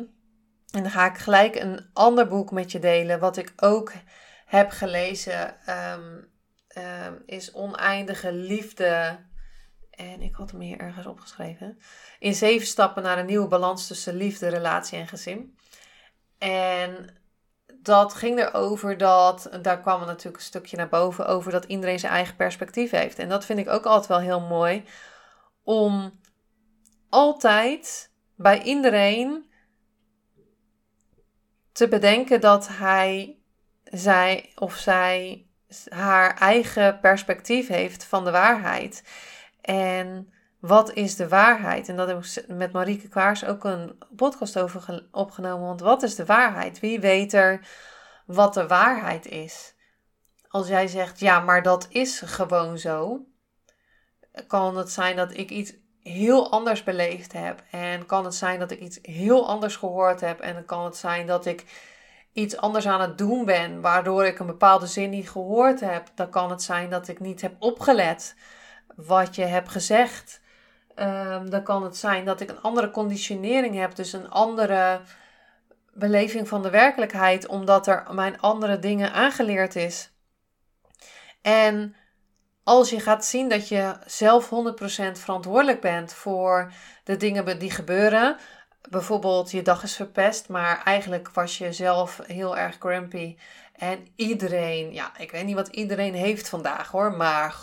En 0.71 0.83
dan 0.83 0.90
ga 0.90 1.06
ik 1.06 1.18
gelijk 1.18 1.54
een 1.54 1.90
ander 1.92 2.28
boek 2.28 2.50
met 2.50 2.73
je 2.73 2.78
delen, 2.78 3.18
wat 3.21 3.37
ik 3.37 3.52
ook 3.56 3.92
heb 4.47 4.71
gelezen, 4.71 5.56
um, 5.68 6.33
is 7.26 7.52
Oneindige 7.52 8.33
Liefde. 8.33 9.18
En 9.90 10.23
ik 10.23 10.35
had 10.35 10.50
hem 10.50 10.61
hier 10.61 10.78
ergens 10.78 11.06
opgeschreven. 11.06 11.78
In 12.18 12.35
zeven 12.35 12.66
stappen 12.66 13.02
naar 13.02 13.18
een 13.18 13.26
nieuwe 13.26 13.49
balans 13.49 13.87
tussen 13.87 14.14
liefde, 14.14 14.49
relatie 14.49 14.99
en 14.99 15.09
gezin. 15.09 15.59
En 16.38 17.23
dat 17.84 18.14
ging 18.14 18.38
erover 18.38 18.96
dat, 18.96 19.50
daar 19.62 19.80
kwam 19.80 20.00
natuurlijk 20.00 20.36
een 20.36 20.42
stukje 20.42 20.76
naar 20.76 20.88
boven, 20.88 21.26
over 21.26 21.52
dat 21.52 21.64
iedereen 21.64 21.98
zijn 21.98 22.12
eigen 22.12 22.36
perspectief 22.36 22.90
heeft. 22.90 23.18
En 23.18 23.28
dat 23.28 23.44
vind 23.44 23.58
ik 23.58 23.68
ook 23.68 23.84
altijd 23.84 24.06
wel 24.06 24.20
heel 24.20 24.40
mooi, 24.40 24.84
om 25.62 26.20
altijd 27.08 28.10
bij 28.36 28.62
iedereen 28.62 29.50
te 31.72 31.88
bedenken 31.88 32.40
dat 32.40 32.68
hij, 32.68 33.38
zij 33.84 34.52
of 34.54 34.74
zij 34.74 35.46
haar 35.88 36.36
eigen 36.38 37.00
perspectief 37.00 37.68
heeft 37.68 38.04
van 38.04 38.24
de 38.24 38.30
waarheid. 38.30 39.04
En 39.60 40.33
wat 40.66 40.92
is 40.92 41.16
de 41.16 41.28
waarheid? 41.28 41.88
En 41.88 41.97
dat 41.97 42.09
heb 42.09 42.25
ik 42.25 42.49
met 42.49 42.73
Marieke 42.73 43.09
Kwaars 43.09 43.44
ook 43.44 43.64
een 43.64 43.99
podcast 44.16 44.59
over 44.59 45.06
opgenomen. 45.11 45.66
Want 45.66 45.80
wat 45.80 46.02
is 46.02 46.14
de 46.14 46.25
waarheid? 46.25 46.80
Wie 46.80 47.00
weet 47.00 47.33
er 47.33 47.66
wat 48.26 48.54
de 48.54 48.66
waarheid 48.66 49.26
is? 49.26 49.75
Als 50.49 50.68
jij 50.68 50.87
zegt, 50.87 51.21
ja, 51.21 51.40
maar 51.40 51.62
dat 51.62 51.87
is 51.90 52.21
gewoon 52.21 52.78
zo. 52.78 53.26
Kan 54.47 54.76
het 54.76 54.90
zijn 54.90 55.16
dat 55.16 55.37
ik 55.37 55.50
iets 55.50 55.75
heel 56.02 56.50
anders 56.50 56.83
beleefd 56.83 57.33
heb. 57.33 57.62
En 57.71 58.06
kan 58.06 58.25
het 58.25 58.35
zijn 58.35 58.59
dat 58.59 58.71
ik 58.71 58.80
iets 58.80 58.99
heel 59.02 59.49
anders 59.49 59.76
gehoord 59.76 60.21
heb. 60.21 60.40
En 60.40 60.64
kan 60.64 60.85
het 60.85 60.97
zijn 60.97 61.26
dat 61.26 61.47
ik 61.47 61.64
iets 62.33 62.56
anders 62.56 62.87
aan 62.87 63.00
het 63.00 63.18
doen 63.18 63.44
ben, 63.44 63.80
waardoor 63.80 64.25
ik 64.25 64.38
een 64.38 64.47
bepaalde 64.47 64.87
zin 64.87 65.11
niet 65.11 65.30
gehoord 65.30 65.80
heb. 65.80 66.11
Dan 66.14 66.30
kan 66.30 66.50
het 66.50 66.62
zijn 66.62 66.90
dat 66.90 67.09
ik 67.09 67.21
niet 67.21 67.40
heb 67.40 67.54
opgelet 67.59 68.37
wat 68.97 69.35
je 69.35 69.44
hebt 69.44 69.68
gezegd. 69.68 70.42
Um, 70.96 71.50
dan 71.50 71.62
kan 71.62 71.82
het 71.82 71.96
zijn 71.96 72.24
dat 72.24 72.40
ik 72.40 72.50
een 72.50 72.62
andere 72.62 72.90
conditionering 72.90 73.76
heb, 73.76 73.94
dus 73.94 74.12
een 74.12 74.30
andere 74.30 75.00
beleving 75.92 76.48
van 76.48 76.62
de 76.62 76.70
werkelijkheid, 76.70 77.46
omdat 77.46 77.86
er 77.86 78.06
mijn 78.10 78.40
andere 78.40 78.78
dingen 78.78 79.12
aangeleerd 79.12 79.76
is. 79.76 80.10
En 81.42 81.96
als 82.64 82.90
je 82.90 83.00
gaat 83.00 83.24
zien 83.24 83.48
dat 83.48 83.68
je 83.68 83.96
zelf 84.06 84.50
100% 84.50 84.50
verantwoordelijk 85.12 85.80
bent 85.80 86.12
voor 86.12 86.72
de 87.04 87.16
dingen 87.16 87.58
die 87.58 87.70
gebeuren, 87.70 88.36
bijvoorbeeld 88.90 89.50
je 89.50 89.62
dag 89.62 89.82
is 89.82 89.96
verpest, 89.96 90.48
maar 90.48 90.82
eigenlijk 90.84 91.28
was 91.28 91.58
je 91.58 91.72
zelf 91.72 92.20
heel 92.26 92.56
erg 92.56 92.76
grumpy. 92.78 93.36
En 93.72 94.06
iedereen, 94.16 94.92
ja, 94.92 95.18
ik 95.18 95.30
weet 95.30 95.44
niet 95.44 95.54
wat 95.54 95.68
iedereen 95.68 96.14
heeft 96.14 96.48
vandaag 96.48 96.90
hoor, 96.90 97.12
maar 97.12 97.54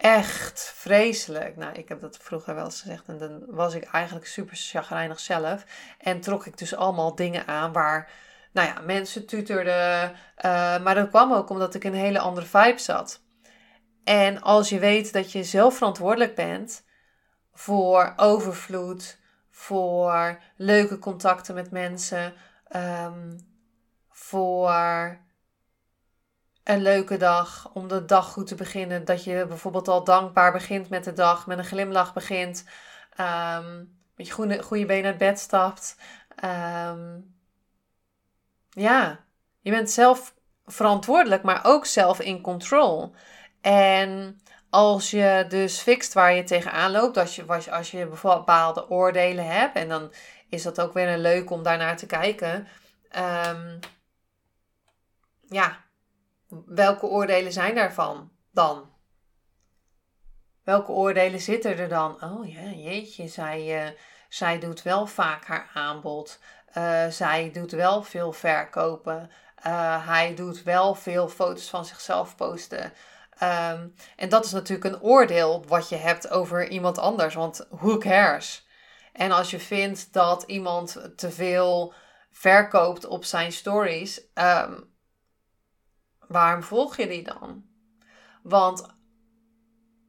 echt 0.00 0.72
vreselijk. 0.74 1.56
Nou, 1.56 1.72
ik 1.72 1.88
heb 1.88 2.00
dat 2.00 2.16
vroeger 2.16 2.54
wel 2.54 2.64
eens 2.64 2.80
gezegd 2.80 3.08
en 3.08 3.18
dan 3.18 3.44
was 3.46 3.74
ik 3.74 3.84
eigenlijk 3.84 4.26
super 4.26 4.56
chagrijnig 4.56 5.20
zelf. 5.20 5.64
En 5.98 6.20
trok 6.20 6.46
ik 6.46 6.58
dus 6.58 6.74
allemaal 6.74 7.14
dingen 7.14 7.46
aan 7.46 7.72
waar, 7.72 8.10
nou 8.52 8.68
ja, 8.68 8.80
mensen 8.80 9.26
tuterden. 9.26 10.10
Uh, 10.10 10.82
maar 10.82 10.94
dat 10.94 11.08
kwam 11.08 11.32
ook 11.32 11.50
omdat 11.50 11.74
ik 11.74 11.84
in 11.84 11.92
een 11.92 11.98
hele 11.98 12.18
andere 12.18 12.46
vibe 12.46 12.78
zat. 12.78 13.22
En 14.04 14.40
als 14.40 14.68
je 14.68 14.78
weet 14.78 15.12
dat 15.12 15.32
je 15.32 15.44
zelf 15.44 15.76
verantwoordelijk 15.76 16.34
bent 16.34 16.84
voor 17.52 18.12
overvloed, 18.16 19.18
voor 19.50 20.38
leuke 20.56 20.98
contacten 20.98 21.54
met 21.54 21.70
mensen, 21.70 22.34
um, 22.76 23.36
voor 24.10 25.18
een 26.64 26.82
leuke 26.82 27.16
dag, 27.16 27.70
om 27.72 27.88
de 27.88 28.04
dag 28.04 28.26
goed 28.26 28.46
te 28.46 28.54
beginnen. 28.54 29.04
Dat 29.04 29.24
je 29.24 29.46
bijvoorbeeld 29.46 29.88
al 29.88 30.04
dankbaar 30.04 30.52
begint 30.52 30.88
met 30.88 31.04
de 31.04 31.12
dag, 31.12 31.46
met 31.46 31.58
een 31.58 31.64
glimlach 31.64 32.12
begint, 32.12 32.64
um, 33.20 33.98
met 34.16 34.26
je 34.26 34.32
goede, 34.32 34.62
goede 34.62 34.86
been 34.86 35.04
uit 35.04 35.18
bed 35.18 35.38
stapt. 35.38 35.96
Um, 36.44 37.34
ja, 38.70 39.20
je 39.60 39.70
bent 39.70 39.90
zelf 39.90 40.34
verantwoordelijk, 40.66 41.42
maar 41.42 41.60
ook 41.62 41.86
zelf 41.86 42.20
in 42.20 42.40
control. 42.40 43.14
En 43.60 44.40
als 44.70 45.10
je 45.10 45.44
dus 45.48 45.80
fixt 45.80 46.12
waar 46.12 46.34
je 46.34 46.42
tegenaan 46.42 46.90
loopt, 46.90 47.16
als 47.16 47.36
je, 47.36 47.70
als 47.70 47.90
je 47.90 48.06
bijvoorbeeld 48.06 48.44
bepaalde 48.44 48.88
oordelen 48.88 49.46
hebt, 49.46 49.76
en 49.76 49.88
dan 49.88 50.12
is 50.48 50.62
dat 50.62 50.80
ook 50.80 50.92
weer 50.92 51.08
een 51.08 51.20
leuk 51.20 51.50
om 51.50 51.62
daarnaar 51.62 51.96
te 51.96 52.06
kijken. 52.06 52.68
Um, 53.46 53.78
ja, 55.48 55.78
welke 56.66 57.06
oordelen 57.06 57.52
zijn 57.52 57.74
daarvan 57.74 58.30
dan? 58.50 58.90
Welke 60.64 60.92
oordelen 60.92 61.40
zitten 61.40 61.78
er 61.78 61.88
dan? 61.88 62.22
Oh 62.22 62.48
ja, 62.48 62.62
jeetje, 62.62 63.28
zij, 63.28 63.84
uh, 63.84 63.90
zij 64.28 64.58
doet 64.58 64.82
wel 64.82 65.06
vaak 65.06 65.44
haar 65.44 65.70
aanbod. 65.74 66.38
Uh, 66.76 67.06
zij 67.06 67.50
doet 67.52 67.70
wel 67.70 68.02
veel 68.02 68.32
verkopen. 68.32 69.30
Uh, 69.66 70.06
hij 70.06 70.34
doet 70.34 70.62
wel 70.62 70.94
veel 70.94 71.28
foto's 71.28 71.70
van 71.70 71.84
zichzelf 71.84 72.36
posten. 72.36 72.92
Um, 73.42 73.94
en 74.16 74.28
dat 74.28 74.44
is 74.44 74.52
natuurlijk 74.52 74.94
een 74.94 75.02
oordeel 75.02 75.64
wat 75.66 75.88
je 75.88 75.96
hebt 75.96 76.30
over 76.30 76.68
iemand 76.68 76.98
anders, 76.98 77.34
want 77.34 77.66
who 77.70 77.98
cares? 77.98 78.66
En 79.12 79.30
als 79.30 79.50
je 79.50 79.60
vindt 79.60 80.12
dat 80.12 80.42
iemand 80.42 81.10
te 81.16 81.30
veel 81.30 81.94
verkoopt 82.30 83.06
op 83.06 83.24
zijn 83.24 83.52
stories, 83.52 84.20
um, 84.34 84.89
waarom 86.30 86.62
volg 86.62 86.96
je 86.96 87.06
die 87.06 87.22
dan? 87.22 87.64
Want 88.42 88.86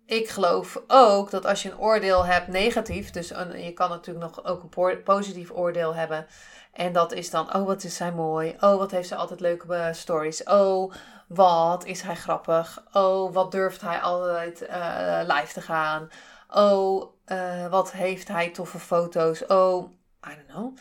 ik 0.06 0.30
geloof 0.30 0.82
ook 0.88 1.30
dat 1.32 1.46
als 1.46 1.64
je 1.64 1.72
een 1.72 1.80
oordeel 1.80 2.26
hebt 2.26 2.48
negatief, 2.48 3.12
dus 3.12 3.30
een, 3.30 3.64
je 3.64 3.74
kan 3.74 3.90
natuurlijk 3.90 4.26
nog 4.26 4.46
ook 4.46 4.64
een 4.64 5.04
positief 5.04 5.52
oordeel 5.52 5.96
hebben. 5.96 6.26
En 6.74 6.94
dat 6.94 7.12
is 7.12 7.30
dan, 7.30 7.56
oh 7.56 7.66
wat 7.66 7.84
is 7.84 7.96
zij 7.96 8.12
mooi. 8.12 8.56
Oh 8.60 8.78
wat 8.78 8.92
heeft 8.92 9.08
ze 9.08 9.16
altijd 9.16 9.40
leuke 9.40 9.76
uh, 9.76 9.94
stories. 9.94 10.44
Oh 10.44 10.94
wat 11.28 11.86
is 11.86 12.02
hij 12.02 12.16
grappig. 12.16 12.84
Oh 12.92 13.34
wat 13.34 13.52
durft 13.52 13.82
hij 13.82 14.02
altijd 14.02 14.62
uh, 14.62 15.22
live 15.26 15.54
te 15.54 15.62
gaan. 15.62 16.10
Oh 16.50 17.14
uh, 17.26 17.68
wat 17.68 17.92
heeft 17.92 18.28
hij 18.28 18.50
toffe 18.50 18.80
foto's. 18.80 19.46
Oh, 19.46 19.92
I 20.28 20.36
don't 20.36 20.48
know. 20.48 20.78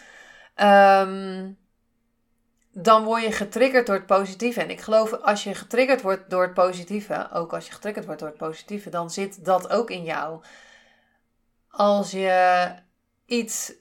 Um, 0.68 1.59
dan 2.73 3.05
word 3.05 3.23
je 3.23 3.33
getriggerd 3.33 3.87
door 3.87 3.95
het 3.95 4.07
positieve. 4.07 4.61
En 4.61 4.71
ik 4.71 4.81
geloof, 4.81 5.12
als 5.12 5.45
je 5.45 5.55
getriggerd 5.55 6.03
wordt 6.03 6.31
door 6.31 6.43
het 6.43 6.55
positieve, 6.55 7.29
ook 7.33 7.53
als 7.53 7.67
je 7.67 7.73
getriggerd 7.73 8.05
wordt 8.05 8.21
door 8.21 8.29
het 8.29 8.39
positieve, 8.39 8.91
dan 8.91 9.11
zit 9.11 9.45
dat 9.45 9.69
ook 9.71 9.91
in 9.91 10.05
jou. 10.05 10.43
Als 11.71 12.11
je 12.11 12.69
iets 13.27 13.73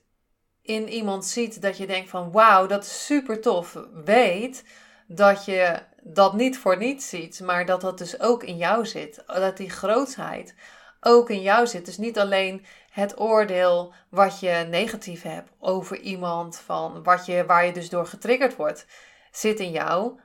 in 0.61 0.89
iemand 0.89 1.25
ziet 1.25 1.61
dat 1.61 1.77
je 1.77 1.87
denkt 1.87 2.09
van 2.09 2.31
wauw, 2.31 2.67
dat 2.67 2.83
is 2.83 3.05
super 3.05 3.41
tof. 3.41 3.77
Weet 4.03 4.63
dat 5.07 5.45
je 5.45 5.79
dat 6.01 6.33
niet 6.33 6.57
voor 6.57 6.77
niets 6.77 7.09
ziet, 7.09 7.39
maar 7.39 7.65
dat 7.65 7.81
dat 7.81 7.97
dus 7.97 8.19
ook 8.19 8.43
in 8.43 8.57
jou 8.57 8.85
zit. 8.85 9.23
Dat 9.25 9.57
die 9.57 9.69
grootsheid 9.69 10.55
ook 11.01 11.29
in 11.29 11.41
jou 11.41 11.67
zit. 11.67 11.85
Dus 11.85 11.97
niet 11.97 12.19
alleen 12.19 12.65
het 12.89 13.19
oordeel 13.19 13.93
wat 14.09 14.39
je 14.39 14.65
negatief 14.69 15.21
hebt 15.21 15.51
over 15.59 15.99
iemand, 15.99 16.57
van 16.57 17.03
wat 17.03 17.25
je, 17.25 17.45
waar 17.45 17.65
je 17.65 17.73
dus 17.73 17.89
door 17.89 18.05
getriggerd 18.05 18.55
wordt, 18.55 18.85
zit 19.31 19.59
in 19.59 19.71
jou. 19.71 20.19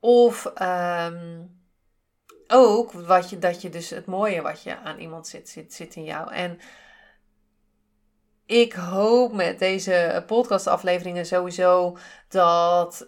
Of 0.00 0.46
ehm, 0.46 1.42
ook 2.48 2.92
wat 2.92 3.30
je, 3.30 3.38
dat 3.38 3.62
je 3.62 3.68
dus 3.68 3.90
het 3.90 4.06
mooie 4.06 4.42
wat 4.42 4.62
je 4.62 4.78
aan 4.78 4.98
iemand 4.98 5.28
zit, 5.28 5.48
zit, 5.48 5.74
zit 5.74 5.94
in 5.94 6.04
jou. 6.04 6.32
En 6.32 6.58
ik 8.46 8.72
hoop 8.72 9.32
met 9.32 9.58
deze 9.58 10.24
podcastafleveringen 10.26 11.26
sowieso 11.26 11.96
dat 12.28 13.04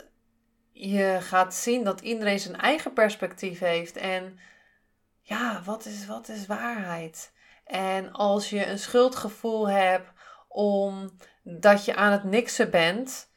je 0.73 1.19
gaat 1.21 1.55
zien 1.55 1.85
dat 1.85 2.01
iedereen 2.01 2.41
zijn 2.41 2.57
eigen 2.57 2.93
perspectief 2.93 3.59
heeft. 3.59 3.97
En 3.97 4.39
ja, 5.21 5.63
wat 5.65 5.85
is, 5.85 6.07
wat 6.07 6.29
is 6.29 6.47
waarheid? 6.47 7.33
En 7.65 8.13
als 8.13 8.51
je 8.51 8.67
een 8.67 8.79
schuldgevoel 8.79 9.69
hebt 9.69 10.13
omdat 10.49 11.85
je 11.85 11.95
aan 11.95 12.13
het 12.13 12.25
niksen 12.25 12.71
bent, 12.71 13.29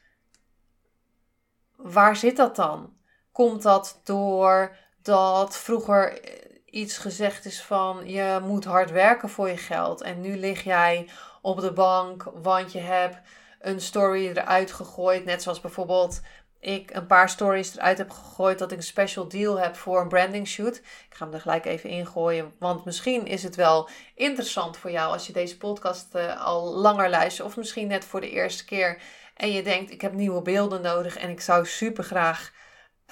waar 1.75 2.15
zit 2.15 2.37
dat 2.37 2.55
dan? 2.55 2.93
Komt 3.31 3.61
dat 3.61 4.01
door 4.03 4.75
dat 5.01 5.57
vroeger 5.57 6.19
iets 6.65 6.97
gezegd 6.97 7.45
is 7.45 7.61
van 7.61 8.09
je 8.09 8.39
moet 8.43 8.65
hard 8.65 8.91
werken 8.91 9.29
voor 9.29 9.49
je 9.49 9.57
geld 9.57 10.01
en 10.01 10.21
nu 10.21 10.37
lig 10.37 10.63
jij 10.63 11.09
op 11.41 11.59
de 11.59 11.73
bank 11.73 12.23
want 12.33 12.71
je 12.71 12.79
hebt 12.79 13.17
een 13.59 13.81
story 13.81 14.27
eruit 14.27 14.71
gegooid, 14.71 15.25
net 15.25 15.43
zoals 15.43 15.61
bijvoorbeeld 15.61 16.21
ik 16.59 16.95
een 16.95 17.07
paar 17.07 17.29
stories 17.29 17.75
eruit 17.75 17.97
heb 17.97 18.09
gegooid 18.09 18.59
dat 18.59 18.71
ik 18.71 18.77
een 18.77 18.83
special 18.83 19.27
deal 19.27 19.59
heb 19.59 19.75
voor 19.75 20.01
een 20.01 20.07
branding 20.07 20.47
shoot. 20.47 20.75
Ik 20.77 21.15
ga 21.15 21.25
hem 21.25 21.33
er 21.33 21.41
gelijk 21.41 21.65
even 21.65 21.89
ingooien, 21.89 22.53
want 22.59 22.85
misschien 22.85 23.25
is 23.25 23.43
het 23.43 23.55
wel 23.55 23.89
interessant 24.15 24.77
voor 24.77 24.91
jou 24.91 25.11
als 25.13 25.27
je 25.27 25.33
deze 25.33 25.57
podcast 25.57 26.15
uh, 26.15 26.45
al 26.45 26.73
langer 26.73 27.09
luistert 27.09 27.47
of 27.47 27.57
misschien 27.57 27.87
net 27.87 28.05
voor 28.05 28.21
de 28.21 28.29
eerste 28.29 28.65
keer 28.65 29.01
en 29.37 29.51
je 29.51 29.63
denkt 29.63 29.91
ik 29.91 30.01
heb 30.01 30.13
nieuwe 30.13 30.41
beelden 30.41 30.81
nodig 30.81 31.17
en 31.17 31.29
ik 31.29 31.41
zou 31.41 31.65
super 31.65 32.03
graag 32.03 32.51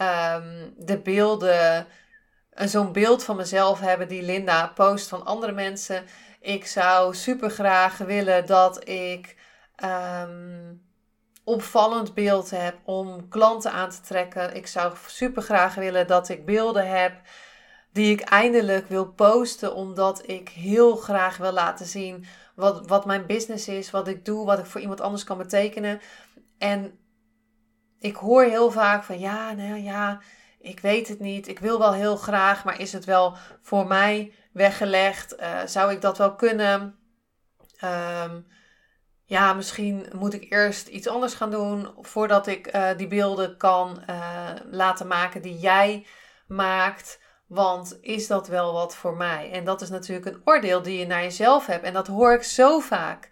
um, 0.02 0.74
de 0.78 0.98
beelden, 1.04 1.88
uh, 2.54 2.68
zo'n 2.68 2.92
beeld 2.92 3.24
van 3.24 3.36
mezelf 3.36 3.80
hebben 3.80 4.08
die 4.08 4.22
Linda 4.22 4.68
post 4.68 5.08
van 5.08 5.26
andere 5.26 5.52
mensen. 5.52 6.04
Ik 6.40 6.66
zou 6.66 7.16
super 7.16 7.50
graag 7.50 7.98
willen 7.98 8.46
dat 8.46 8.90
ik 8.90 9.36
um, 9.84 10.84
opvallend 11.46 12.14
beeld 12.14 12.50
heb 12.50 12.78
om 12.84 13.28
klanten 13.28 13.72
aan 13.72 13.90
te 13.90 14.02
trekken. 14.02 14.56
Ik 14.56 14.68
zou 14.68 14.94
super 15.08 15.42
graag 15.42 15.76
willen 15.76 16.08
dat 16.08 16.30
ik 16.30 16.46
beelden 16.46 16.90
heb 16.90 17.22
die 17.92 18.12
ik 18.12 18.22
eindelijk 18.22 18.88
wil 18.88 19.12
posten, 19.12 19.76
omdat 19.76 20.30
ik 20.30 20.50
heel 20.50 20.96
graag 20.96 21.38
wil 21.38 21.52
laten 21.52 21.86
zien 21.86 22.26
wat, 22.56 22.88
wat 22.88 23.06
mijn 23.06 23.26
business 23.26 23.68
is, 23.68 23.92
wat 23.92 24.08
ik 24.08 24.26
doe, 24.26 24.46
wat 24.46 24.60
ik 24.60 24.66
voor 24.66 24.82
iemand 24.82 25.02
anders 25.02 25.24
kan 25.24 25.38
betekenen. 25.38 26.02
En 26.58 27.00
ik 28.00 28.16
hoor 28.16 28.44
heel 28.44 28.72
vaak 28.72 29.04
van 29.04 29.20
ja, 29.20 29.52
nou 29.52 29.76
ja, 29.76 30.22
ik 30.60 30.80
weet 30.80 31.08
het 31.08 31.20
niet. 31.20 31.48
Ik 31.48 31.60
wil 31.60 31.80
wel 31.80 31.94
heel 31.94 32.16
graag, 32.16 32.64
maar 32.64 32.80
is 32.80 32.94
het 32.94 33.06
wel 33.06 33.38
voor 33.62 33.88
mij 33.88 34.34
weggelegd? 34.52 35.40
Uh, 35.40 35.60
zou 35.66 35.92
ik 35.92 36.02
dat 36.02 36.18
wel 36.18 36.36
kunnen? 36.36 36.96
Um, 37.84 38.48
ja, 39.26 39.54
misschien 39.54 40.06
moet 40.16 40.34
ik 40.34 40.52
eerst 40.52 40.88
iets 40.88 41.08
anders 41.08 41.34
gaan 41.34 41.52
doen 41.52 41.94
voordat 42.00 42.48
ik 42.48 42.76
uh, 42.76 42.90
die 42.98 43.08
beelden 43.08 43.58
kan 43.58 44.04
uh, 44.10 44.50
laten 44.72 45.08
maken 45.08 45.42
die 45.42 45.58
jij 45.58 46.06
maakt. 46.48 47.24
Want 47.48 47.98
is 48.02 48.28
dat 48.28 48.48
wel 48.48 48.74
wat 48.74 48.96
voor 48.96 49.16
mij? 49.16 49.52
En 49.52 49.66
dat 49.66 49.82
is 49.82 49.90
natuurlijk 49.90 50.26
een 50.26 50.42
oordeel 50.46 50.82
die 50.82 51.00
je 51.00 51.06
naar 51.06 51.22
jezelf 51.22 51.66
hebt. 51.66 51.84
En 51.84 51.94
dat 51.94 52.08
hoor 52.08 52.34
ik 52.34 52.44
zo 52.44 52.80
vaak. 52.80 53.30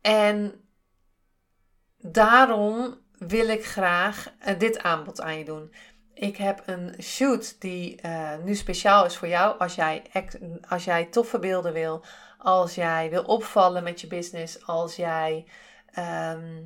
En 0.00 0.64
daarom 1.98 3.00
wil 3.18 3.48
ik 3.48 3.66
graag 3.66 4.32
uh, 4.46 4.58
dit 4.58 4.82
aanbod 4.82 5.20
aan 5.20 5.38
je 5.38 5.44
doen. 5.44 5.74
Ik 6.14 6.36
heb 6.36 6.62
een 6.66 6.94
shoot 7.02 7.60
die 7.60 8.00
nu 8.44 8.54
speciaal 8.54 9.04
is 9.04 9.16
voor 9.16 9.28
jou 9.28 9.58
als 9.58 9.74
jij, 9.74 10.02
als 10.68 10.84
jij 10.84 11.04
toffe 11.04 11.38
beelden 11.38 11.72
wil 11.72 12.04
als 12.42 12.74
jij 12.74 13.10
wil 13.10 13.22
opvallen 13.22 13.82
met 13.82 14.00
je 14.00 14.06
business, 14.06 14.66
als 14.66 14.96
jij 14.96 15.44
ehm, 15.92 16.62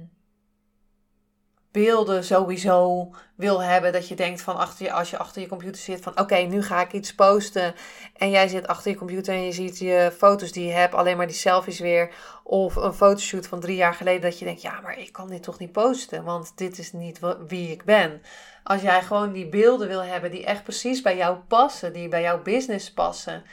beelden 1.72 2.24
sowieso 2.24 3.10
wil 3.34 3.62
hebben, 3.62 3.92
dat 3.92 4.08
je 4.08 4.14
denkt 4.14 4.40
van 4.42 4.56
achter 4.56 4.86
je, 4.86 4.92
als 4.92 5.10
je 5.10 5.18
achter 5.18 5.42
je 5.42 5.48
computer 5.48 5.82
zit 5.82 6.02
van 6.02 6.18
oké, 6.20 6.36
nu 6.36 6.62
ga 6.62 6.80
ik 6.80 6.92
iets 6.92 7.14
posten 7.14 7.74
en 8.16 8.30
jij 8.30 8.48
zit 8.48 8.66
achter 8.66 8.90
je 8.90 8.96
computer 8.96 9.34
en 9.34 9.44
je 9.44 9.52
ziet 9.52 9.78
je 9.78 10.12
foto's 10.16 10.52
die 10.52 10.66
je 10.66 10.72
hebt, 10.72 10.94
alleen 10.94 11.16
maar 11.16 11.26
die 11.26 11.36
selfies 11.36 11.80
weer, 11.80 12.10
of 12.42 12.76
een 12.76 12.94
fotoshoot 12.94 13.46
van 13.46 13.60
drie 13.60 13.76
jaar 13.76 13.94
geleden 13.94 14.20
dat 14.20 14.38
je 14.38 14.44
denkt, 14.44 14.62
ja, 14.62 14.80
maar 14.80 14.98
ik 14.98 15.12
kan 15.12 15.28
dit 15.28 15.42
toch 15.42 15.58
niet 15.58 15.72
posten, 15.72 16.24
want 16.24 16.52
dit 16.54 16.78
is 16.78 16.92
niet 16.92 17.18
wie 17.46 17.70
ik 17.70 17.84
ben. 17.84 18.22
Als 18.62 18.82
jij 18.82 19.02
gewoon 19.02 19.32
die 19.32 19.48
beelden 19.48 19.88
wil 19.88 20.02
hebben 20.02 20.30
die 20.30 20.44
echt 20.44 20.62
precies 20.62 21.02
bij 21.02 21.16
jou 21.16 21.36
passen, 21.36 21.92
die 21.92 22.08
bij 22.08 22.22
jouw 22.22 22.42
business 22.42 22.92
passen, 22.92 23.44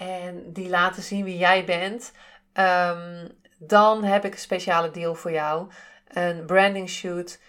en 0.00 0.52
die 0.52 0.68
laten 0.68 1.02
zien 1.02 1.24
wie 1.24 1.36
jij 1.36 1.64
bent, 1.64 2.12
um, 2.54 3.28
dan 3.58 4.04
heb 4.04 4.24
ik 4.24 4.32
een 4.32 4.38
speciale 4.38 4.90
deal 4.90 5.14
voor 5.14 5.32
jou. 5.32 5.70
Een 6.08 6.46
branding 6.46 6.88
shoot 6.88 7.40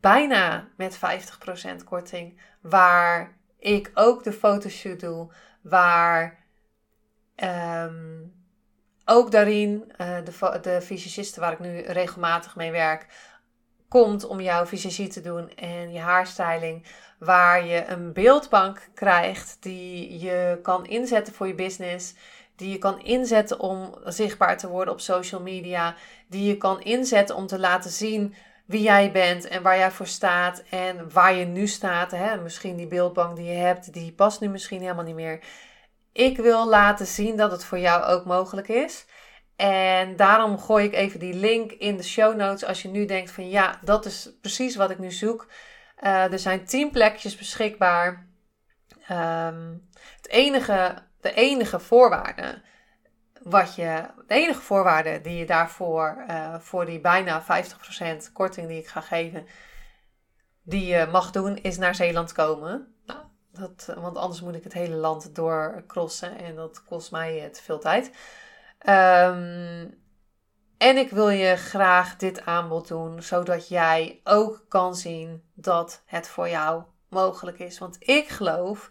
bijna 0.00 0.68
met 0.76 0.98
50% 0.98 1.84
korting, 1.84 2.40
waar 2.60 3.36
ik 3.58 3.90
ook 3.94 4.24
de 4.24 4.32
fotoshoot 4.32 5.00
doe, 5.00 5.32
waar 5.62 6.44
um, 7.36 8.34
ook 9.04 9.30
daarin 9.30 9.92
uh, 10.00 10.16
de, 10.24 10.58
de 10.60 11.34
waar 11.40 11.52
ik 11.52 11.58
nu 11.58 11.80
regelmatig 11.80 12.56
mee 12.56 12.70
werk, 12.70 13.06
komt 13.88 14.26
om 14.26 14.40
jouw 14.40 14.66
visagie 14.66 15.08
te 15.08 15.20
doen 15.20 15.50
en 15.54 15.92
je 15.92 15.98
haarstyling. 15.98 16.84
Waar 17.18 17.66
je 17.66 17.84
een 17.86 18.12
beeldbank 18.12 18.88
krijgt 18.94 19.56
die 19.60 20.18
je 20.20 20.58
kan 20.62 20.86
inzetten 20.86 21.34
voor 21.34 21.46
je 21.46 21.54
business. 21.54 22.14
Die 22.56 22.70
je 22.70 22.78
kan 22.78 23.02
inzetten 23.02 23.60
om 23.60 23.94
zichtbaar 24.04 24.58
te 24.58 24.68
worden 24.68 24.94
op 24.94 25.00
social 25.00 25.40
media. 25.40 25.94
Die 26.28 26.44
je 26.44 26.56
kan 26.56 26.82
inzetten 26.82 27.36
om 27.36 27.46
te 27.46 27.58
laten 27.58 27.90
zien 27.90 28.34
wie 28.68 28.82
jij 28.82 29.12
bent 29.12 29.48
en 29.48 29.62
waar 29.62 29.76
jij 29.76 29.90
voor 29.90 30.06
staat 30.06 30.62
en 30.70 31.12
waar 31.12 31.34
je 31.34 31.44
nu 31.44 31.66
staat. 31.66 32.10
Hè? 32.10 32.36
Misschien 32.36 32.76
die 32.76 32.86
beeldbank 32.86 33.36
die 33.36 33.46
je 33.46 33.58
hebt, 33.58 33.92
die 33.92 34.12
past 34.12 34.40
nu 34.40 34.48
misschien 34.48 34.80
helemaal 34.80 35.04
niet 35.04 35.14
meer. 35.14 35.40
Ik 36.12 36.36
wil 36.36 36.68
laten 36.68 37.06
zien 37.06 37.36
dat 37.36 37.50
het 37.50 37.64
voor 37.64 37.78
jou 37.78 38.04
ook 38.04 38.24
mogelijk 38.24 38.68
is. 38.68 39.06
En 39.58 40.16
daarom 40.16 40.58
gooi 40.58 40.84
ik 40.84 40.92
even 40.92 41.20
die 41.20 41.34
link 41.34 41.72
in 41.72 41.96
de 41.96 42.02
show 42.02 42.36
notes 42.36 42.64
als 42.64 42.82
je 42.82 42.88
nu 42.88 43.04
denkt 43.04 43.30
van 43.30 43.48
ja, 43.48 43.78
dat 43.82 44.04
is 44.04 44.30
precies 44.40 44.76
wat 44.76 44.90
ik 44.90 44.98
nu 44.98 45.10
zoek. 45.10 45.46
Uh, 46.02 46.32
er 46.32 46.38
zijn 46.38 46.64
10 46.64 46.90
plekjes 46.90 47.36
beschikbaar. 47.36 48.26
Um, 49.10 49.88
het 50.16 50.28
enige, 50.28 50.94
de 51.20 51.32
enige 51.32 51.80
voorwaarde 51.80 52.62
wat 53.42 53.74
je, 53.74 54.04
de 54.26 54.34
enige 54.34 54.60
voorwaarde 54.60 55.20
die 55.20 55.36
je 55.36 55.46
daarvoor, 55.46 56.24
uh, 56.28 56.58
voor 56.58 56.86
die 56.86 57.00
bijna 57.00 57.42
50% 57.42 58.32
korting 58.32 58.68
die 58.68 58.78
ik 58.78 58.88
ga 58.88 59.00
geven, 59.00 59.46
die 60.62 60.86
je 60.86 61.08
mag 61.10 61.30
doen, 61.30 61.56
is 61.56 61.78
naar 61.78 61.94
Zeeland 61.94 62.32
komen. 62.32 62.94
Nou, 63.06 63.20
dat, 63.52 63.94
want 63.96 64.16
anders 64.16 64.40
moet 64.40 64.54
ik 64.54 64.64
het 64.64 64.72
hele 64.72 64.96
land 64.96 65.34
doorcrossen 65.34 66.38
en 66.38 66.54
dat 66.54 66.84
kost 66.84 67.10
mij 67.10 67.48
te 67.52 67.62
veel 67.62 67.78
tijd. 67.78 68.10
Um, 68.78 69.96
en 70.78 70.96
ik 70.96 71.10
wil 71.10 71.28
je 71.28 71.56
graag 71.56 72.16
dit 72.16 72.44
aanbod 72.44 72.88
doen, 72.88 73.22
zodat 73.22 73.68
jij 73.68 74.20
ook 74.24 74.64
kan 74.68 74.94
zien 74.94 75.42
dat 75.54 76.02
het 76.06 76.28
voor 76.28 76.48
jou 76.48 76.82
mogelijk 77.08 77.58
is. 77.58 77.78
Want 77.78 77.96
ik 78.00 78.28
geloof 78.28 78.90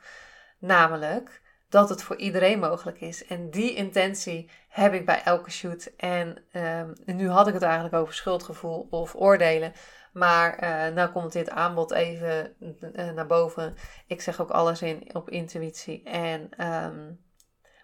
namelijk 0.60 1.42
dat 1.70 1.90
het 1.90 2.04
voor 2.04 2.16
iedereen 2.16 2.60
mogelijk 2.60 3.02
is. 3.02 3.26
En 3.26 3.50
die 3.50 3.74
intentie 3.74 4.50
heb 4.70 4.94
ik 4.94 5.06
bij 5.06 5.24
elke 5.24 5.52
shoot. 5.52 5.92
En 5.98 6.44
um, 6.54 6.94
nu 7.06 7.30
had 7.30 7.48
ik 7.48 7.54
het 7.54 7.64
eigenlijk 7.64 7.96
over 7.96 8.14
schuldgevoel 8.14 8.88
of 8.90 9.16
oordelen. 9.16 9.74
Maar 10.14 10.64
uh, 10.64 10.96
nou 10.96 11.10
komt 11.10 11.32
dit 11.32 11.50
aanbod 11.50 11.92
even 11.92 12.56
uh, 12.60 13.12
naar 13.12 13.28
boven. 13.28 13.76
Ik 14.08 14.22
zeg 14.22 14.42
ook 14.42 14.50
alles 14.50 14.82
in 14.82 15.16
op 15.16 15.30
intuïtie. 15.30 16.04
En 16.04 16.66
um, 16.68 17.20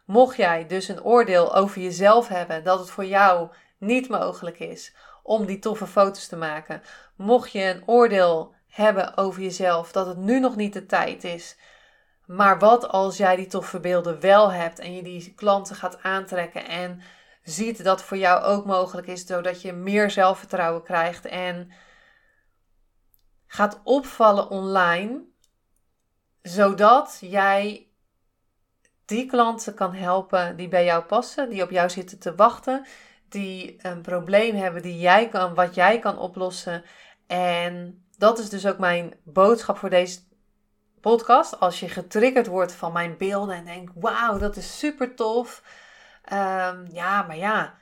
mocht 0.05 0.35
jij 0.35 0.67
dus 0.67 0.87
een 0.87 1.03
oordeel 1.03 1.55
over 1.55 1.81
jezelf 1.81 2.27
hebben 2.27 2.63
dat 2.63 2.79
het 2.79 2.89
voor 2.89 3.05
jou 3.05 3.49
niet 3.77 4.09
mogelijk 4.09 4.59
is 4.59 4.95
om 5.23 5.45
die 5.45 5.59
toffe 5.59 5.87
foto's 5.87 6.27
te 6.27 6.35
maken. 6.35 6.81
Mocht 7.15 7.51
je 7.51 7.63
een 7.63 7.83
oordeel 7.85 8.53
hebben 8.67 9.17
over 9.17 9.41
jezelf 9.41 9.91
dat 9.91 10.07
het 10.07 10.17
nu 10.17 10.39
nog 10.39 10.55
niet 10.55 10.73
de 10.73 10.85
tijd 10.85 11.23
is. 11.23 11.57
Maar 12.25 12.59
wat 12.59 12.87
als 12.87 13.17
jij 13.17 13.35
die 13.35 13.47
toffe 13.47 13.79
beelden 13.79 14.19
wel 14.19 14.51
hebt 14.51 14.79
en 14.79 14.95
je 14.95 15.03
die 15.03 15.33
klanten 15.33 15.75
gaat 15.75 16.03
aantrekken 16.03 16.67
en 16.67 17.01
ziet 17.43 17.83
dat 17.83 18.03
voor 18.03 18.17
jou 18.17 18.43
ook 18.43 18.65
mogelijk 18.65 19.07
is, 19.07 19.25
zodat 19.25 19.61
je 19.61 19.73
meer 19.73 20.11
zelfvertrouwen 20.11 20.83
krijgt 20.83 21.25
en 21.25 21.71
gaat 23.45 23.81
opvallen 23.83 24.49
online, 24.49 25.21
zodat 26.41 27.17
jij 27.21 27.87
die 29.05 29.25
klanten 29.25 29.73
kan 29.73 29.93
helpen 29.93 30.55
die 30.55 30.67
bij 30.67 30.85
jou 30.85 31.03
passen, 31.03 31.49
die 31.49 31.63
op 31.63 31.69
jou 31.69 31.89
zitten 31.89 32.19
te 32.19 32.35
wachten, 32.35 32.85
die 33.29 33.75
een 33.81 34.01
probleem 34.01 34.55
hebben 34.55 34.81
die 34.81 34.97
jij 34.97 35.29
kan, 35.29 35.53
wat 35.53 35.75
jij 35.75 35.99
kan 35.99 36.17
oplossen. 36.17 36.83
En 37.27 38.03
dat 38.17 38.39
is 38.39 38.49
dus 38.49 38.67
ook 38.67 38.77
mijn 38.77 39.13
boodschap 39.23 39.77
voor 39.77 39.89
deze 39.89 40.19
podcast. 41.01 41.59
Als 41.59 41.79
je 41.79 41.89
getriggerd 41.89 42.47
wordt 42.47 42.71
van 42.71 42.93
mijn 42.93 43.17
beelden 43.17 43.55
en 43.55 43.65
denkt: 43.65 43.91
wauw, 43.95 44.37
dat 44.37 44.55
is 44.55 44.79
super 44.79 45.15
tof. 45.15 45.63
Ehm, 46.23 46.85
ja, 46.91 47.21
maar 47.21 47.37
ja. 47.37 47.73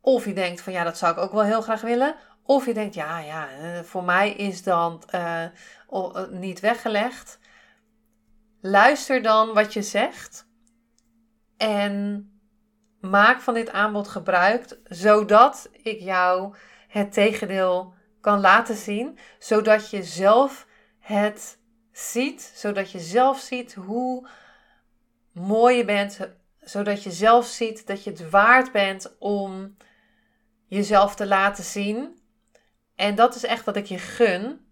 Of 0.00 0.24
je 0.24 0.32
denkt 0.32 0.60
van 0.60 0.72
ja, 0.72 0.84
dat 0.84 0.98
zou 0.98 1.12
ik 1.12 1.18
ook 1.18 1.32
wel 1.32 1.42
heel 1.42 1.62
graag 1.62 1.80
willen. 1.80 2.14
Of 2.42 2.66
je 2.66 2.74
denkt, 2.74 2.94
ja, 2.94 3.18
ja, 3.18 3.48
eh, 3.50 3.80
voor 3.82 4.04
mij 4.04 4.32
is 4.32 4.62
dat 4.62 5.06
uh, 5.14 5.44
niet 6.30 6.60
weggelegd. 6.60 7.38
Luister 8.66 9.22
dan 9.22 9.54
wat 9.54 9.72
je 9.72 9.82
zegt. 9.82 10.46
En 11.56 12.28
maak 13.00 13.40
van 13.40 13.54
dit 13.54 13.70
aanbod 13.70 14.08
gebruik, 14.08 14.78
zodat 14.84 15.70
ik 15.72 16.00
jou 16.00 16.54
het 16.88 17.12
tegendeel 17.12 17.94
kan 18.20 18.40
laten 18.40 18.74
zien. 18.74 19.18
Zodat 19.38 19.90
je 19.90 20.02
zelf 20.02 20.66
het 20.98 21.58
ziet. 21.92 22.52
Zodat 22.54 22.90
je 22.90 23.00
zelf 23.00 23.38
ziet 23.38 23.74
hoe 23.74 24.28
mooi 25.32 25.76
je 25.76 25.84
bent. 25.84 26.18
Zodat 26.60 27.02
je 27.02 27.10
zelf 27.10 27.46
ziet 27.46 27.86
dat 27.86 28.04
je 28.04 28.10
het 28.10 28.30
waard 28.30 28.72
bent 28.72 29.16
om 29.18 29.76
jezelf 30.66 31.14
te 31.14 31.26
laten 31.26 31.64
zien. 31.64 32.18
En 32.94 33.14
dat 33.14 33.34
is 33.34 33.44
echt 33.44 33.64
wat 33.64 33.76
ik 33.76 33.86
je 33.86 33.98
gun. 33.98 34.66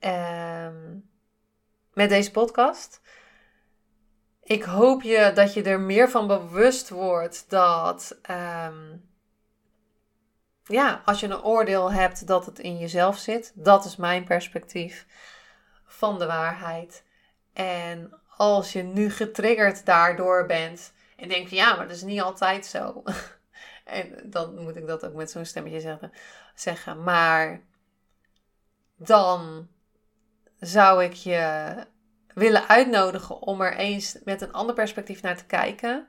Um, 0.00 1.09
met 1.92 2.08
deze 2.08 2.30
podcast. 2.30 3.00
Ik 4.42 4.62
hoop 4.62 5.02
je 5.02 5.32
dat 5.34 5.54
je 5.54 5.62
er 5.62 5.80
meer 5.80 6.10
van 6.10 6.26
bewust 6.26 6.88
wordt 6.88 7.50
dat. 7.50 8.18
Um, 8.30 9.08
ja, 10.64 11.02
als 11.04 11.20
je 11.20 11.26
een 11.26 11.42
oordeel 11.42 11.92
hebt, 11.92 12.26
dat 12.26 12.46
het 12.46 12.58
in 12.58 12.78
jezelf 12.78 13.18
zit. 13.18 13.52
Dat 13.54 13.84
is 13.84 13.96
mijn 13.96 14.24
perspectief 14.24 15.06
van 15.84 16.18
de 16.18 16.26
waarheid. 16.26 17.04
En 17.52 18.20
als 18.36 18.72
je 18.72 18.82
nu 18.82 19.10
getriggerd 19.10 19.86
daardoor 19.86 20.46
bent 20.46 20.92
en 21.16 21.28
denkt: 21.28 21.50
ja, 21.50 21.76
maar 21.76 21.86
dat 21.86 21.96
is 21.96 22.02
niet 22.02 22.20
altijd 22.20 22.66
zo. 22.66 23.02
En 23.84 24.30
dan 24.30 24.62
moet 24.62 24.76
ik 24.76 24.86
dat 24.86 25.06
ook 25.06 25.14
met 25.14 25.30
zo'n 25.30 25.44
stemmetje 25.44 25.80
zeggen, 25.80 26.12
zeggen. 26.54 27.02
Maar 27.02 27.62
dan 28.96 29.68
zou 30.60 31.04
ik 31.04 31.12
je 31.12 31.74
willen 32.34 32.68
uitnodigen 32.68 33.42
om 33.42 33.60
er 33.60 33.76
eens 33.76 34.18
met 34.24 34.40
een 34.40 34.52
ander 34.52 34.74
perspectief 34.74 35.22
naar 35.22 35.36
te 35.36 35.46
kijken. 35.46 36.08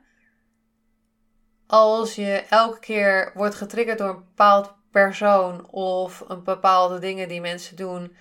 Als 1.66 2.14
je 2.14 2.44
elke 2.50 2.78
keer 2.78 3.32
wordt 3.34 3.54
getriggerd 3.54 3.98
door 3.98 4.08
een 4.08 4.24
bepaald 4.24 4.74
persoon 4.90 5.70
of 5.70 6.24
een 6.28 6.42
bepaalde 6.44 6.98
dingen 6.98 7.28
die 7.28 7.40
mensen 7.40 7.76
doen, 7.76 8.16